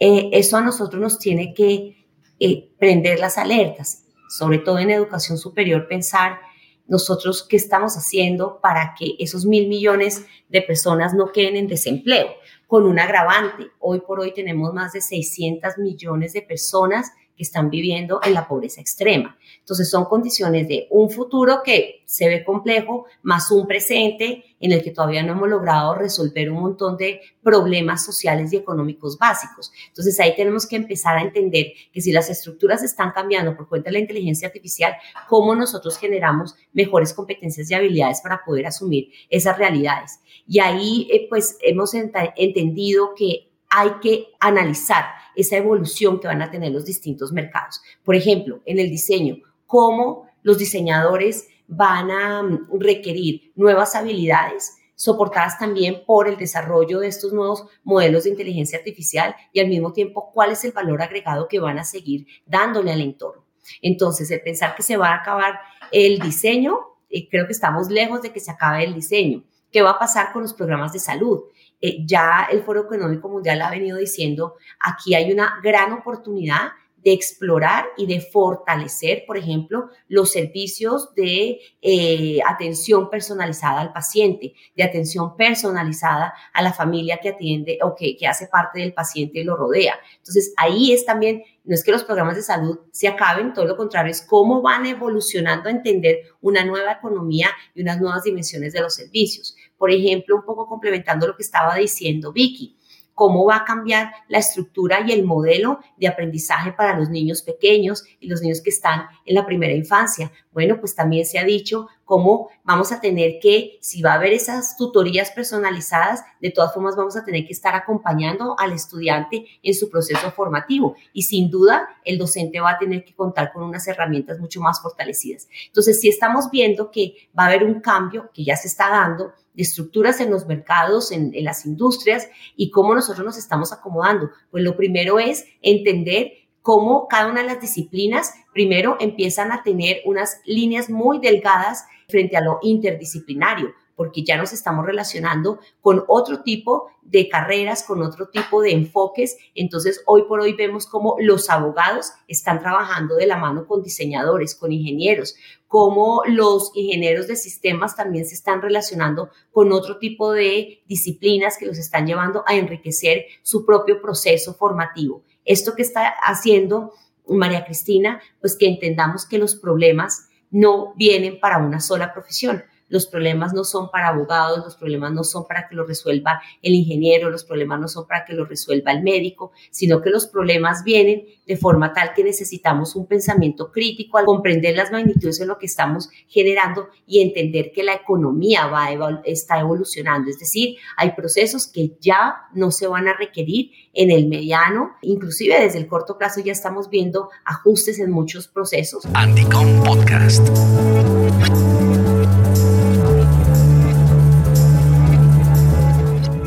Eh, 0.00 0.30
eso 0.32 0.56
a 0.56 0.62
nosotros 0.62 1.00
nos 1.00 1.18
tiene 1.18 1.52
que 1.54 2.06
eh, 2.40 2.70
prender 2.78 3.20
las 3.20 3.36
alertas, 3.36 4.06
sobre 4.30 4.58
todo 4.58 4.78
en 4.78 4.90
educación 4.90 5.36
superior, 5.36 5.86
pensar 5.88 6.40
nosotros 6.88 7.46
qué 7.48 7.56
estamos 7.56 7.94
haciendo 7.96 8.60
para 8.60 8.94
que 8.98 9.14
esos 9.18 9.44
mil 9.44 9.68
millones 9.68 10.24
de 10.48 10.62
personas 10.62 11.14
no 11.14 11.32
queden 11.32 11.54
en 11.56 11.68
desempleo, 11.68 12.28
con 12.66 12.86
un 12.86 12.98
agravante. 12.98 13.68
Hoy 13.78 14.00
por 14.00 14.20
hoy 14.20 14.32
tenemos 14.32 14.72
más 14.72 14.92
de 14.94 15.02
600 15.02 15.78
millones 15.78 16.32
de 16.32 16.42
personas 16.42 17.12
que 17.40 17.44
están 17.44 17.70
viviendo 17.70 18.20
en 18.22 18.34
la 18.34 18.46
pobreza 18.46 18.82
extrema. 18.82 19.38
Entonces 19.60 19.88
son 19.88 20.04
condiciones 20.04 20.68
de 20.68 20.86
un 20.90 21.08
futuro 21.08 21.62
que 21.64 22.02
se 22.04 22.28
ve 22.28 22.44
complejo, 22.44 23.06
más 23.22 23.50
un 23.50 23.66
presente 23.66 24.44
en 24.60 24.72
el 24.72 24.82
que 24.82 24.90
todavía 24.90 25.22
no 25.22 25.32
hemos 25.32 25.48
logrado 25.48 25.94
resolver 25.94 26.50
un 26.50 26.60
montón 26.60 26.98
de 26.98 27.22
problemas 27.42 28.04
sociales 28.04 28.52
y 28.52 28.56
económicos 28.56 29.16
básicos. 29.16 29.72
Entonces 29.88 30.20
ahí 30.20 30.36
tenemos 30.36 30.66
que 30.66 30.76
empezar 30.76 31.16
a 31.16 31.22
entender 31.22 31.68
que 31.90 32.02
si 32.02 32.12
las 32.12 32.28
estructuras 32.28 32.82
están 32.82 33.12
cambiando 33.12 33.56
por 33.56 33.70
cuenta 33.70 33.88
de 33.88 33.94
la 33.94 34.00
inteligencia 34.00 34.48
artificial, 34.48 34.92
cómo 35.26 35.54
nosotros 35.54 35.96
generamos 35.96 36.56
mejores 36.74 37.14
competencias 37.14 37.70
y 37.70 37.74
habilidades 37.74 38.20
para 38.20 38.44
poder 38.44 38.66
asumir 38.66 39.12
esas 39.30 39.56
realidades. 39.56 40.20
Y 40.46 40.58
ahí 40.58 41.08
eh, 41.10 41.26
pues 41.30 41.56
hemos 41.62 41.94
entendido 41.94 43.14
que 43.16 43.49
hay 43.70 43.90
que 44.02 44.26
analizar 44.40 45.04
esa 45.36 45.56
evolución 45.56 46.20
que 46.20 46.26
van 46.26 46.42
a 46.42 46.50
tener 46.50 46.72
los 46.72 46.84
distintos 46.84 47.32
mercados. 47.32 47.80
Por 48.04 48.16
ejemplo, 48.16 48.60
en 48.66 48.78
el 48.78 48.90
diseño, 48.90 49.36
cómo 49.66 50.28
los 50.42 50.58
diseñadores 50.58 51.48
van 51.68 52.10
a 52.10 52.42
mm, 52.42 52.68
requerir 52.78 53.52
nuevas 53.54 53.94
habilidades 53.94 54.76
soportadas 54.96 55.58
también 55.58 56.02
por 56.04 56.28
el 56.28 56.36
desarrollo 56.36 56.98
de 56.98 57.08
estos 57.08 57.32
nuevos 57.32 57.64
modelos 57.84 58.24
de 58.24 58.30
inteligencia 58.30 58.78
artificial 58.78 59.34
y 59.52 59.60
al 59.60 59.68
mismo 59.68 59.94
tiempo 59.94 60.30
cuál 60.34 60.50
es 60.50 60.62
el 60.64 60.72
valor 60.72 61.00
agregado 61.00 61.48
que 61.48 61.58
van 61.58 61.78
a 61.78 61.84
seguir 61.84 62.26
dándole 62.44 62.92
al 62.92 63.00
entorno. 63.00 63.44
Entonces, 63.80 64.30
el 64.30 64.42
pensar 64.42 64.74
que 64.74 64.82
se 64.82 64.96
va 64.96 65.08
a 65.08 65.20
acabar 65.20 65.58
el 65.92 66.18
diseño, 66.18 66.78
eh, 67.08 67.28
creo 67.30 67.46
que 67.46 67.52
estamos 67.52 67.88
lejos 67.88 68.20
de 68.20 68.32
que 68.32 68.40
se 68.40 68.50
acabe 68.50 68.84
el 68.84 68.94
diseño. 68.94 69.44
¿Qué 69.72 69.80
va 69.80 69.92
a 69.92 69.98
pasar 69.98 70.32
con 70.32 70.42
los 70.42 70.52
programas 70.52 70.92
de 70.92 70.98
salud? 70.98 71.44
Eh, 71.80 72.04
ya 72.04 72.48
el 72.50 72.62
Foro 72.62 72.82
Económico 72.82 73.28
Mundial 73.28 73.62
ha 73.62 73.70
venido 73.70 73.98
diciendo, 73.98 74.56
aquí 74.80 75.14
hay 75.14 75.32
una 75.32 75.60
gran 75.62 75.92
oportunidad 75.92 76.72
de 77.02 77.12
explorar 77.12 77.86
y 77.96 78.06
de 78.06 78.20
fortalecer, 78.20 79.24
por 79.26 79.38
ejemplo, 79.38 79.88
los 80.08 80.32
servicios 80.32 81.14
de 81.14 81.58
eh, 81.80 82.38
atención 82.46 83.08
personalizada 83.08 83.80
al 83.80 83.92
paciente, 83.92 84.54
de 84.76 84.82
atención 84.82 85.36
personalizada 85.36 86.34
a 86.52 86.62
la 86.62 86.72
familia 86.72 87.18
que 87.22 87.30
atiende 87.30 87.78
o 87.82 87.94
que, 87.94 88.16
que 88.16 88.26
hace 88.26 88.48
parte 88.48 88.80
del 88.80 88.92
paciente 88.92 89.40
y 89.40 89.44
lo 89.44 89.56
rodea. 89.56 89.94
Entonces, 90.18 90.52
ahí 90.56 90.92
es 90.92 91.06
también, 91.06 91.42
no 91.64 91.74
es 91.74 91.82
que 91.82 91.92
los 91.92 92.04
programas 92.04 92.36
de 92.36 92.42
salud 92.42 92.80
se 92.92 93.08
acaben, 93.08 93.54
todo 93.54 93.64
lo 93.64 93.76
contrario, 93.76 94.10
es 94.10 94.22
cómo 94.22 94.60
van 94.60 94.84
evolucionando 94.84 95.68
a 95.68 95.72
entender 95.72 96.18
una 96.42 96.64
nueva 96.64 96.92
economía 96.92 97.48
y 97.74 97.80
unas 97.80 97.98
nuevas 97.98 98.24
dimensiones 98.24 98.74
de 98.74 98.80
los 98.80 98.94
servicios. 98.94 99.56
Por 99.80 99.90
ejemplo, 99.90 100.36
un 100.36 100.44
poco 100.44 100.66
complementando 100.66 101.26
lo 101.26 101.34
que 101.34 101.42
estaba 101.42 101.74
diciendo 101.76 102.34
Vicky, 102.34 102.76
cómo 103.14 103.46
va 103.46 103.56
a 103.56 103.64
cambiar 103.64 104.12
la 104.28 104.36
estructura 104.36 105.00
y 105.06 105.12
el 105.12 105.24
modelo 105.24 105.80
de 105.96 106.06
aprendizaje 106.06 106.72
para 106.72 106.98
los 106.98 107.08
niños 107.08 107.40
pequeños 107.40 108.04
y 108.18 108.28
los 108.28 108.42
niños 108.42 108.60
que 108.60 108.68
están 108.68 109.06
en 109.24 109.34
la 109.34 109.46
primera 109.46 109.72
infancia. 109.72 110.30
Bueno, 110.52 110.80
pues 110.80 110.94
también 110.94 111.24
se 111.24 111.38
ha 111.38 111.44
dicho 111.44 111.88
cómo 112.04 112.50
vamos 112.62 112.92
a 112.92 113.00
tener 113.00 113.38
que, 113.40 113.78
si 113.80 114.02
va 114.02 114.12
a 114.12 114.16
haber 114.16 114.34
esas 114.34 114.76
tutorías 114.76 115.30
personalizadas, 115.30 116.24
de 116.42 116.50
todas 116.50 116.74
formas 116.74 116.94
vamos 116.94 117.16
a 117.16 117.24
tener 117.24 117.46
que 117.46 117.52
estar 117.54 117.74
acompañando 117.74 118.54
al 118.58 118.72
estudiante 118.72 119.46
en 119.62 119.74
su 119.74 119.88
proceso 119.88 120.30
formativo 120.30 120.94
y 121.14 121.22
sin 121.22 121.50
duda 121.50 121.88
el 122.04 122.18
docente 122.18 122.60
va 122.60 122.72
a 122.72 122.78
tener 122.78 123.02
que 123.02 123.14
contar 123.14 123.50
con 123.50 123.62
unas 123.62 123.88
herramientas 123.88 124.38
mucho 124.40 124.60
más 124.60 124.82
fortalecidas. 124.82 125.48
Entonces, 125.68 126.00
si 126.00 126.10
estamos 126.10 126.50
viendo 126.50 126.90
que 126.90 127.28
va 127.38 127.44
a 127.44 127.46
haber 127.46 127.64
un 127.64 127.80
cambio 127.80 128.30
que 128.34 128.44
ya 128.44 128.56
se 128.56 128.68
está 128.68 128.90
dando 128.90 129.32
estructuras 129.62 130.20
en 130.20 130.30
los 130.30 130.46
mercados, 130.46 131.12
en, 131.12 131.32
las 131.44 131.66
industrias 131.66 132.28
y 132.56 132.70
cómo 132.70 132.94
nosotros 132.94 133.24
nos 133.24 133.38
estamos 133.38 133.72
acomodando, 133.72 134.30
pues 134.50 134.64
lo 134.64 134.76
primero 134.76 135.18
es 135.18 135.44
entender 135.62 136.32
cómo 136.62 137.08
cada 137.08 137.30
una 137.30 137.42
de 137.42 137.48
las 137.48 137.60
disciplinas 137.60 138.32
primero 138.52 138.96
empiezan 139.00 139.52
a 139.52 139.62
tener 139.62 139.98
unas 140.04 140.40
líneas 140.44 140.90
muy 140.90 141.18
delgadas 141.18 141.84
frente 142.08 142.36
a 142.36 142.40
lo 142.40 142.58
interdisciplinario, 142.62 143.72
porque 144.00 144.24
ya 144.24 144.38
nos 144.38 144.54
estamos 144.54 144.86
relacionando 144.86 145.60
con 145.82 146.04
otro 146.08 146.42
tipo 146.42 146.86
de 147.02 147.28
carreras, 147.28 147.82
con 147.82 148.00
otro 148.00 148.30
tipo 148.30 148.62
de 148.62 148.72
enfoques. 148.72 149.36
Entonces, 149.54 150.02
hoy 150.06 150.22
por 150.22 150.40
hoy 150.40 150.54
vemos 150.54 150.86
cómo 150.86 151.16
los 151.20 151.50
abogados 151.50 152.14
están 152.26 152.60
trabajando 152.60 153.16
de 153.16 153.26
la 153.26 153.36
mano 153.36 153.66
con 153.66 153.82
diseñadores, 153.82 154.54
con 154.54 154.72
ingenieros, 154.72 155.36
cómo 155.68 156.22
los 156.26 156.70
ingenieros 156.74 157.26
de 157.26 157.36
sistemas 157.36 157.94
también 157.94 158.24
se 158.24 158.36
están 158.36 158.62
relacionando 158.62 159.28
con 159.52 159.70
otro 159.70 159.98
tipo 159.98 160.32
de 160.32 160.82
disciplinas 160.88 161.58
que 161.58 161.66
los 161.66 161.76
están 161.76 162.06
llevando 162.06 162.42
a 162.46 162.54
enriquecer 162.54 163.26
su 163.42 163.66
propio 163.66 164.00
proceso 164.00 164.54
formativo. 164.54 165.24
Esto 165.44 165.74
que 165.74 165.82
está 165.82 166.14
haciendo 166.24 166.94
María 167.28 167.66
Cristina, 167.66 168.22
pues 168.40 168.56
que 168.56 168.66
entendamos 168.66 169.26
que 169.26 169.36
los 169.36 169.56
problemas 169.56 170.30
no 170.50 170.94
vienen 170.96 171.38
para 171.38 171.58
una 171.58 171.80
sola 171.80 172.14
profesión, 172.14 172.64
los 172.90 173.06
problemas 173.06 173.54
no 173.54 173.64
son 173.64 173.90
para 173.90 174.08
abogados, 174.08 174.58
los 174.64 174.76
problemas 174.76 175.12
no 175.12 175.24
son 175.24 175.46
para 175.46 175.66
que 175.68 175.74
lo 175.74 175.86
resuelva 175.86 176.42
el 176.60 176.74
ingeniero, 176.74 177.30
los 177.30 177.44
problemas 177.44 177.80
no 177.80 177.88
son 177.88 178.06
para 178.06 178.24
que 178.26 178.34
lo 178.34 178.44
resuelva 178.44 178.92
el 178.92 179.02
médico, 179.02 179.52
sino 179.70 180.02
que 180.02 180.10
los 180.10 180.26
problemas 180.26 180.84
vienen 180.84 181.24
de 181.46 181.56
forma 181.56 181.92
tal 181.92 182.12
que 182.14 182.22
necesitamos 182.22 182.94
un 182.94 183.06
pensamiento 183.06 183.72
crítico 183.72 184.18
al 184.18 184.26
comprender 184.26 184.76
las 184.76 184.92
magnitudes 184.92 185.38
de 185.38 185.46
lo 185.46 185.58
que 185.58 185.66
estamos 185.66 186.10
generando 186.28 186.88
y 187.06 187.22
entender 187.22 187.72
que 187.72 187.82
la 187.82 187.94
economía 187.94 188.66
va 188.66 188.90
está 189.24 189.60
evolucionando. 189.60 190.30
Es 190.30 190.38
decir, 190.38 190.76
hay 190.96 191.12
procesos 191.12 191.66
que 191.66 191.96
ya 192.00 192.34
no 192.54 192.70
se 192.70 192.86
van 192.86 193.08
a 193.08 193.14
requerir 193.16 193.70
en 193.92 194.10
el 194.10 194.28
mediano, 194.28 194.92
inclusive 195.02 195.60
desde 195.60 195.78
el 195.78 195.86
corto 195.86 196.18
plazo 196.18 196.40
ya 196.40 196.52
estamos 196.52 196.90
viendo 196.90 197.30
ajustes 197.44 197.98
en 197.98 198.10
muchos 198.10 198.48
procesos. 198.48 199.06
Anticom 199.14 199.82
Podcast. 199.84 200.48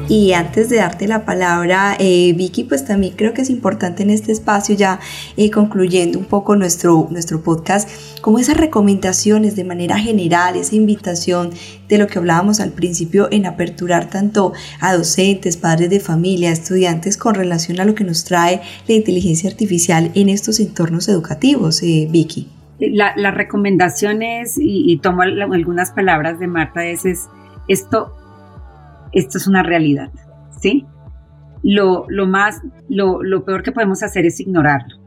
Y 0.10 0.34
antes 0.34 0.70
de 0.70 0.78
darte 0.78 1.08
la 1.08 1.24
palabra, 1.24 1.96
eh, 1.98 2.34
Vicky, 2.34 2.66
pues 2.66 2.86
también 2.86 3.13
creo 3.16 3.34
que 3.34 3.42
es 3.42 3.50
importante 3.50 4.04
en 4.04 4.10
este 4.10 4.34
espacio, 4.34 4.76
ya 4.76 5.00
eh, 5.38 5.50
concluyendo 5.50 6.20
un 6.20 6.26
poco 6.26 6.58
nuestro, 6.58 7.08
nuestro 7.10 7.42
podcast, 7.42 7.89
como 8.20 8.38
esas 8.38 8.58
recomendaciones 8.58 9.56
de 9.56 9.63
manera 9.63 9.98
general, 9.98 10.58
esa 10.58 10.76
invitación 10.76 11.52
de 11.88 11.98
lo 11.98 12.08
que 12.08 12.20
hablábamos 12.20 12.60
al 12.60 12.72
principio 12.72 13.30
en 13.32 13.46
aperturar 13.46 14.10
tanto 14.10 14.52
a 14.82 14.94
docentes, 14.94 15.56
padres 15.56 15.89
de 15.89 16.02
familia, 16.02 16.52
estudiantes 16.52 17.16
con 17.16 17.36
relación 17.36 17.80
a 17.80 17.86
lo 17.86 17.96
que 17.96 18.04
nos 18.04 18.26
trae 18.26 18.62
la 18.88 18.96
inteligencia 18.96 19.50
artificial 19.50 20.12
en 20.16 20.28
estos 20.28 20.60
entornos 20.60 21.08
educativos, 21.08 21.82
eh, 21.82 22.08
Vicky. 22.12 22.50
las 22.78 23.34
recomendaciones, 23.34 24.58
y, 24.58 24.92
y 24.92 24.98
tomo 24.98 25.22
algunas 25.22 25.92
palabras 25.92 26.39
de 26.39 26.48
Marta, 26.48 26.86
es, 26.86 27.06
es 27.06 27.30
esto 27.70 28.13
esto 29.13 29.38
es 29.38 29.47
una 29.47 29.63
realidad, 29.63 30.12
¿sí? 30.60 30.86
Lo, 31.63 32.06
lo 32.10 32.28
más, 32.28 32.62
lo, 32.89 33.23
lo 33.23 33.45
peor 33.45 33.63
que 33.63 33.71
podemos 33.71 34.04
hacer 34.04 34.26
es 34.26 34.39
ignorarlo. 34.39 34.97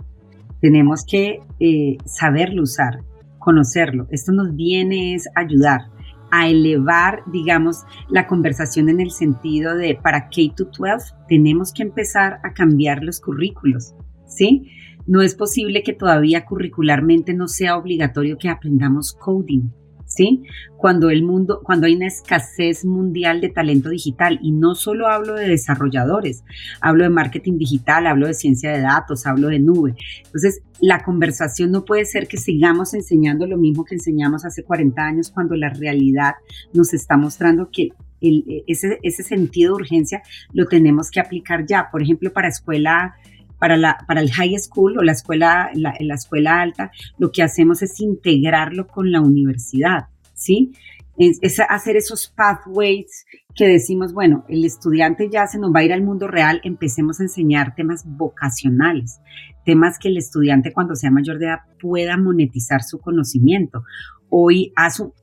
tenemos 0.60 1.04
que 1.04 1.40
eh, 1.60 1.98
saberlo 2.06 2.62
usar, 2.62 3.00
conocerlo. 3.38 4.06
Esto 4.10 4.32
nos 4.32 4.54
viene 4.56 5.16
a 5.34 5.40
ayudar 5.40 5.82
a 6.30 6.48
elevar, 6.48 7.22
digamos, 7.32 7.84
la 8.10 8.26
conversación 8.26 8.88
en 8.88 9.00
el 9.00 9.10
sentido 9.10 9.76
de 9.76 9.94
para 9.94 10.28
K-12 10.28 11.14
tenemos 11.28 11.72
que 11.72 11.82
empezar 11.82 12.40
a 12.42 12.52
cambiar 12.52 13.02
los 13.02 13.20
currículos, 13.20 13.94
¿sí? 14.26 14.70
No 15.06 15.22
es 15.22 15.34
posible 15.36 15.82
que 15.82 15.92
todavía 15.92 16.44
curricularmente 16.44 17.32
no 17.32 17.46
sea 17.46 17.76
obligatorio 17.76 18.38
que 18.38 18.48
aprendamos 18.48 19.12
coding 19.12 19.70
¿sí? 20.16 20.42
Cuando 20.76 21.10
el 21.10 21.22
mundo, 21.22 21.60
cuando 21.62 21.86
hay 21.86 21.94
una 21.94 22.06
escasez 22.06 22.84
mundial 22.84 23.40
de 23.40 23.50
talento 23.50 23.90
digital 23.90 24.38
y 24.42 24.52
no 24.52 24.74
solo 24.74 25.08
hablo 25.08 25.34
de 25.34 25.48
desarrolladores, 25.48 26.42
hablo 26.80 27.04
de 27.04 27.10
marketing 27.10 27.58
digital, 27.58 28.06
hablo 28.06 28.26
de 28.26 28.34
ciencia 28.34 28.72
de 28.72 28.80
datos, 28.80 29.26
hablo 29.26 29.48
de 29.48 29.58
nube. 29.58 29.94
Entonces, 30.24 30.62
la 30.80 31.02
conversación 31.02 31.70
no 31.70 31.84
puede 31.84 32.04
ser 32.04 32.28
que 32.28 32.36
sigamos 32.38 32.94
enseñando 32.94 33.46
lo 33.46 33.58
mismo 33.58 33.84
que 33.84 33.94
enseñamos 33.94 34.44
hace 34.44 34.62
40 34.62 35.02
años 35.02 35.30
cuando 35.30 35.54
la 35.54 35.70
realidad 35.70 36.34
nos 36.72 36.92
está 36.94 37.16
mostrando 37.16 37.70
que 37.70 37.90
ese, 38.20 38.98
ese 39.02 39.22
sentido 39.22 39.76
de 39.76 39.82
urgencia 39.82 40.22
lo 40.52 40.66
tenemos 40.66 41.10
que 41.10 41.20
aplicar 41.20 41.66
ya. 41.66 41.88
Por 41.90 42.02
ejemplo, 42.02 42.32
para 42.32 42.48
escuela 42.48 43.14
para, 43.58 43.76
la, 43.76 43.98
para 44.06 44.20
el 44.20 44.30
high 44.30 44.58
school 44.58 44.98
o 44.98 45.02
la 45.02 45.12
escuela, 45.12 45.70
la, 45.74 45.94
la 46.00 46.14
escuela 46.14 46.60
alta, 46.60 46.90
lo 47.18 47.30
que 47.30 47.42
hacemos 47.42 47.82
es 47.82 48.00
integrarlo 48.00 48.86
con 48.86 49.10
la 49.10 49.20
universidad, 49.20 50.08
¿sí? 50.34 50.72
Es, 51.18 51.40
hacer 51.66 51.96
esos 51.96 52.28
pathways 52.28 53.24
que 53.54 53.66
decimos, 53.66 54.12
bueno, 54.12 54.44
el 54.48 54.66
estudiante 54.66 55.30
ya 55.30 55.46
se 55.46 55.58
nos 55.58 55.74
va 55.74 55.80
a 55.80 55.84
ir 55.84 55.94
al 55.94 56.02
mundo 56.02 56.28
real, 56.28 56.60
empecemos 56.62 57.20
a 57.20 57.22
enseñar 57.22 57.74
temas 57.74 58.04
vocacionales, 58.04 59.20
temas 59.64 59.98
que 59.98 60.08
el 60.08 60.18
estudiante 60.18 60.74
cuando 60.74 60.94
sea 60.94 61.10
mayor 61.10 61.38
de 61.38 61.46
edad 61.46 61.60
pueda 61.80 62.18
monetizar 62.18 62.82
su 62.82 62.98
conocimiento. 62.98 63.82
Hoy, 64.28 64.74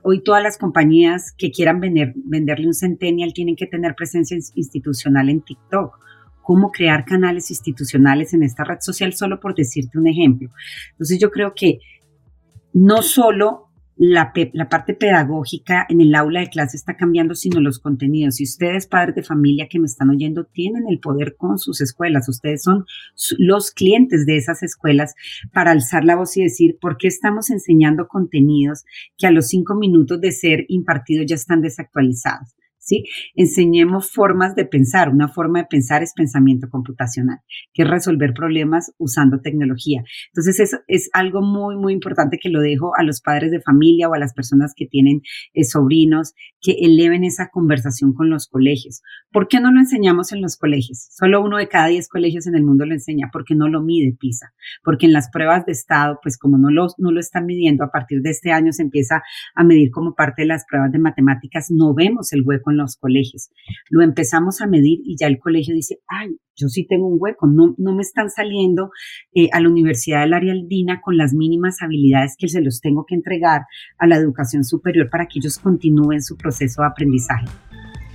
hoy 0.01 0.23
todas 0.23 0.41
las 0.41 0.57
compañías 0.57 1.31
que 1.37 1.51
quieran 1.51 1.79
vender, 1.79 2.13
venderle 2.15 2.65
un 2.65 2.73
centennial 2.73 3.33
tienen 3.33 3.55
que 3.55 3.67
tener 3.67 3.93
presencia 3.93 4.35
institucional 4.55 5.29
en 5.29 5.41
TikTok 5.41 5.99
cómo 6.43 6.71
crear 6.71 7.05
canales 7.05 7.49
institucionales 7.49 8.33
en 8.33 8.43
esta 8.43 8.63
red 8.63 8.77
social, 8.81 9.13
solo 9.13 9.39
por 9.39 9.55
decirte 9.55 9.97
un 9.97 10.07
ejemplo. 10.07 10.51
Entonces 10.91 11.17
yo 11.19 11.31
creo 11.31 11.53
que 11.55 11.79
no 12.73 13.01
solo 13.01 13.69
la, 13.95 14.33
parte 14.69 14.93
pedagógica 14.93 15.85
en 15.87 16.01
el 16.01 16.15
aula 16.15 16.41
de 16.41 16.49
clase 16.49 16.77
está 16.77 16.97
cambiando, 16.97 17.35
sino 17.35 17.61
los 17.61 17.79
contenidos. 17.79 18.35
Si 18.35 18.43
ustedes, 18.43 18.87
padres 18.87 19.15
de 19.15 19.23
familia 19.23 19.67
que 19.69 19.79
me 19.79 19.85
están 19.85 20.09
oyendo, 20.09 20.45
tienen 20.45 20.87
el 20.89 20.99
poder 20.99 21.35
con 21.37 21.59
sus 21.59 21.79
escuelas, 21.81 22.27
ustedes 22.27 22.63
son 22.63 22.85
los 23.37 23.71
clientes 23.71 24.25
de 24.25 24.37
esas 24.37 24.63
escuelas 24.63 25.13
para 25.53 25.71
alzar 25.71 26.03
la 26.05 26.15
voz 26.15 26.35
y 26.37 26.43
decir, 26.43 26.77
¿por 26.81 26.97
qué 26.97 27.07
estamos 27.07 27.49
enseñando 27.49 28.07
contenidos 28.07 28.83
que 29.17 29.27
a 29.27 29.31
los 29.31 29.47
cinco 29.47 29.75
minutos 29.75 30.19
de 30.19 30.31
ser 30.31 30.65
impartidos 30.67 31.25
ya 31.27 31.35
están 31.35 31.61
desactualizados? 31.61 32.55
¿Sí? 32.83 33.05
Enseñemos 33.35 34.11
formas 34.11 34.55
de 34.55 34.65
pensar. 34.65 35.09
Una 35.09 35.29
forma 35.29 35.59
de 35.59 35.67
pensar 35.67 36.03
es 36.03 36.13
pensamiento 36.13 36.69
computacional, 36.69 37.39
que 37.73 37.83
es 37.83 37.89
resolver 37.89 38.33
problemas 38.33 38.93
usando 38.97 39.39
tecnología. 39.41 40.03
Entonces, 40.27 40.59
eso 40.59 40.77
es 40.87 41.09
algo 41.13 41.41
muy, 41.41 41.75
muy 41.77 41.93
importante 41.93 42.37
que 42.41 42.49
lo 42.49 42.61
dejo 42.61 42.91
a 42.97 43.03
los 43.03 43.21
padres 43.21 43.51
de 43.51 43.61
familia 43.61 44.09
o 44.09 44.13
a 44.13 44.19
las 44.19 44.33
personas 44.33 44.73
que 44.75 44.85
tienen 44.85 45.21
eh, 45.53 45.63
sobrinos, 45.63 46.33
que 46.63 46.77
eleven 46.79 47.25
esa 47.25 47.49
conversación 47.49 48.13
con 48.13 48.29
los 48.29 48.47
colegios. 48.47 49.01
¿Por 49.31 49.49
qué 49.49 49.59
no 49.59 49.71
lo 49.71 49.81
enseñamos 49.81 50.31
en 50.31 50.41
los 50.41 50.55
colegios? 50.55 51.09
Solo 51.11 51.43
uno 51.43 51.57
de 51.57 51.67
cada 51.67 51.87
diez 51.87 52.07
colegios 52.07 52.47
en 52.47 52.55
el 52.55 52.63
mundo 52.63 52.85
lo 52.85 52.93
enseña, 52.93 53.29
porque 53.33 53.53
no 53.53 53.67
lo 53.67 53.83
mide 53.83 54.15
PISA, 54.17 54.53
porque 54.81 55.05
en 55.05 55.13
las 55.13 55.29
pruebas 55.29 55.65
de 55.65 55.73
Estado, 55.73 56.19
pues 56.23 56.37
como 56.37 56.57
no 56.57 56.71
lo, 56.71 56.87
no 56.97 57.11
lo 57.11 57.19
están 57.19 57.45
midiendo, 57.45 57.83
a 57.83 57.91
partir 57.91 58.21
de 58.21 58.29
este 58.29 58.51
año 58.53 58.71
se 58.71 58.81
empieza 58.81 59.21
a 59.55 59.63
medir 59.65 59.91
como 59.91 60.15
parte 60.15 60.43
de 60.43 60.47
las 60.47 60.63
pruebas 60.65 60.91
de 60.93 60.99
matemáticas, 60.99 61.69
no 61.69 61.93
vemos 61.93 62.31
el 62.31 62.43
hueco 62.45 62.71
los 62.77 62.95
colegios. 62.95 63.49
Lo 63.89 64.01
empezamos 64.01 64.61
a 64.61 64.67
medir 64.67 65.01
y 65.03 65.17
ya 65.19 65.27
el 65.27 65.39
colegio 65.39 65.75
dice, 65.75 65.99
ay, 66.07 66.37
yo 66.55 66.69
sí 66.69 66.85
tengo 66.87 67.07
un 67.07 67.17
hueco, 67.19 67.47
no, 67.47 67.75
no 67.77 67.95
me 67.95 68.03
están 68.03 68.29
saliendo 68.29 68.91
eh, 69.33 69.49
a 69.51 69.59
la 69.59 69.69
Universidad 69.69 70.21
del 70.21 70.33
Área 70.33 70.53
Aldina 70.53 71.01
con 71.01 71.17
las 71.17 71.33
mínimas 71.33 71.81
habilidades 71.81 72.35
que 72.37 72.47
se 72.47 72.61
los 72.61 72.79
tengo 72.79 73.05
que 73.05 73.15
entregar 73.15 73.63
a 73.97 74.07
la 74.07 74.17
educación 74.17 74.63
superior 74.63 75.09
para 75.09 75.25
que 75.25 75.39
ellos 75.39 75.57
continúen 75.57 76.21
su 76.21 76.37
proceso 76.37 76.52
de 76.59 76.83
aprendizaje. 76.83 77.47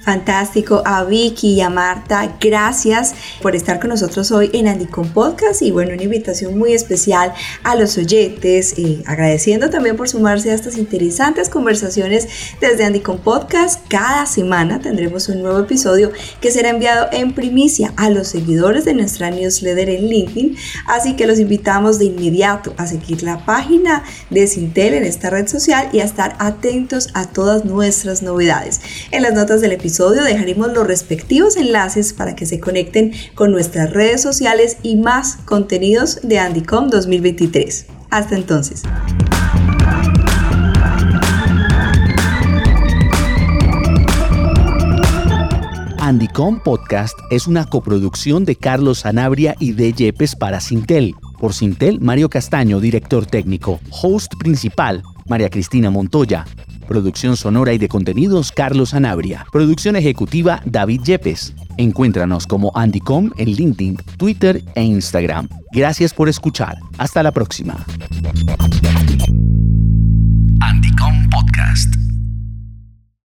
Fantástico, 0.00 0.80
a 0.86 1.02
Vicky 1.02 1.54
y 1.54 1.60
a 1.60 1.70
Marta, 1.70 2.36
gracias 2.40 3.14
por 3.42 3.56
estar 3.56 3.80
con 3.80 3.90
nosotros 3.90 4.30
hoy 4.30 4.48
en 4.52 4.68
Andicom 4.68 5.08
Podcast 5.12 5.60
y 5.60 5.72
bueno, 5.72 5.92
una 5.92 6.04
invitación 6.04 6.56
muy 6.56 6.72
especial 6.72 7.34
a 7.64 7.74
los 7.74 7.98
oyentes, 7.98 8.78
y 8.78 9.02
agradeciendo 9.06 9.70
también 9.70 9.96
por 9.96 10.08
sumarse 10.08 10.52
a 10.52 10.54
estas 10.54 10.78
interesantes 10.78 11.48
conversaciones 11.48 12.28
desde 12.60 12.84
Andicom 12.84 13.18
Podcast. 13.18 13.84
Cada 13.88 14.24
semana 14.26 14.78
tendremos 14.78 15.28
un 15.28 15.42
nuevo 15.42 15.58
episodio 15.58 16.12
que 16.40 16.52
será 16.52 16.70
enviado 16.70 17.08
en 17.10 17.34
primicia 17.34 17.92
a 17.96 18.08
los 18.08 18.28
seguidores 18.28 18.84
de 18.84 18.94
nuestra 18.94 19.30
newsletter 19.30 19.90
en 19.90 20.06
LinkedIn, 20.06 20.56
así 20.86 21.16
que 21.16 21.26
los 21.26 21.40
invitamos 21.40 21.98
de 21.98 22.04
inmediato 22.06 22.72
a 22.76 22.86
seguir 22.86 23.24
la 23.24 23.44
página 23.44 24.04
de 24.30 24.46
Sintel 24.46 24.94
en 24.94 25.02
esta 25.02 25.28
red 25.28 25.48
social 25.48 25.88
y 25.92 26.00
a 26.00 26.04
estar 26.04 26.36
atentos 26.38 27.08
a 27.14 27.26
todas 27.26 27.64
nuestras 27.64 28.22
novedades. 28.22 28.80
En 29.10 29.22
las 29.22 29.34
notas 29.34 29.60
del 29.60 29.72
episodio 29.72 29.87
dejaremos 30.22 30.72
los 30.72 30.86
respectivos 30.86 31.56
enlaces 31.56 32.12
para 32.12 32.36
que 32.36 32.46
se 32.46 32.60
conecten 32.60 33.12
con 33.34 33.50
nuestras 33.52 33.90
redes 33.90 34.22
sociales 34.22 34.78
y 34.82 34.96
más 34.96 35.38
contenidos 35.44 36.20
de 36.22 36.38
Andycom 36.38 36.88
2023. 36.88 37.86
Hasta 38.10 38.36
entonces. 38.36 38.82
Andycom 46.08 46.60
Podcast 46.60 47.18
es 47.30 47.46
una 47.46 47.66
coproducción 47.66 48.46
de 48.46 48.56
Carlos 48.56 49.00
Sanabria 49.00 49.54
y 49.58 49.72
de 49.72 49.92
Yepes 49.92 50.36
para 50.36 50.58
Sintel. 50.58 51.14
Por 51.38 51.52
Sintel, 51.52 52.00
Mario 52.00 52.30
Castaño, 52.30 52.80
director 52.80 53.26
técnico. 53.26 53.78
Host 53.90 54.32
principal, 54.38 55.02
María 55.26 55.50
Cristina 55.50 55.90
Montoya. 55.90 56.46
Producción 56.88 57.36
sonora 57.36 57.74
y 57.74 57.78
de 57.78 57.86
contenidos 57.86 58.50
Carlos 58.50 58.94
Anabria. 58.94 59.46
Producción 59.52 59.94
ejecutiva 59.94 60.62
David 60.64 61.02
Yepes. 61.04 61.54
Encuéntranos 61.76 62.46
como 62.46 62.72
Andycom 62.74 63.30
en 63.36 63.52
LinkedIn, 63.52 63.98
Twitter 64.16 64.64
e 64.74 64.82
Instagram. 64.82 65.48
Gracias 65.70 66.14
por 66.14 66.30
escuchar. 66.30 66.78
Hasta 66.96 67.22
la 67.22 67.30
próxima. 67.30 67.76
Andycom 70.60 71.28
Podcast. 71.30 72.17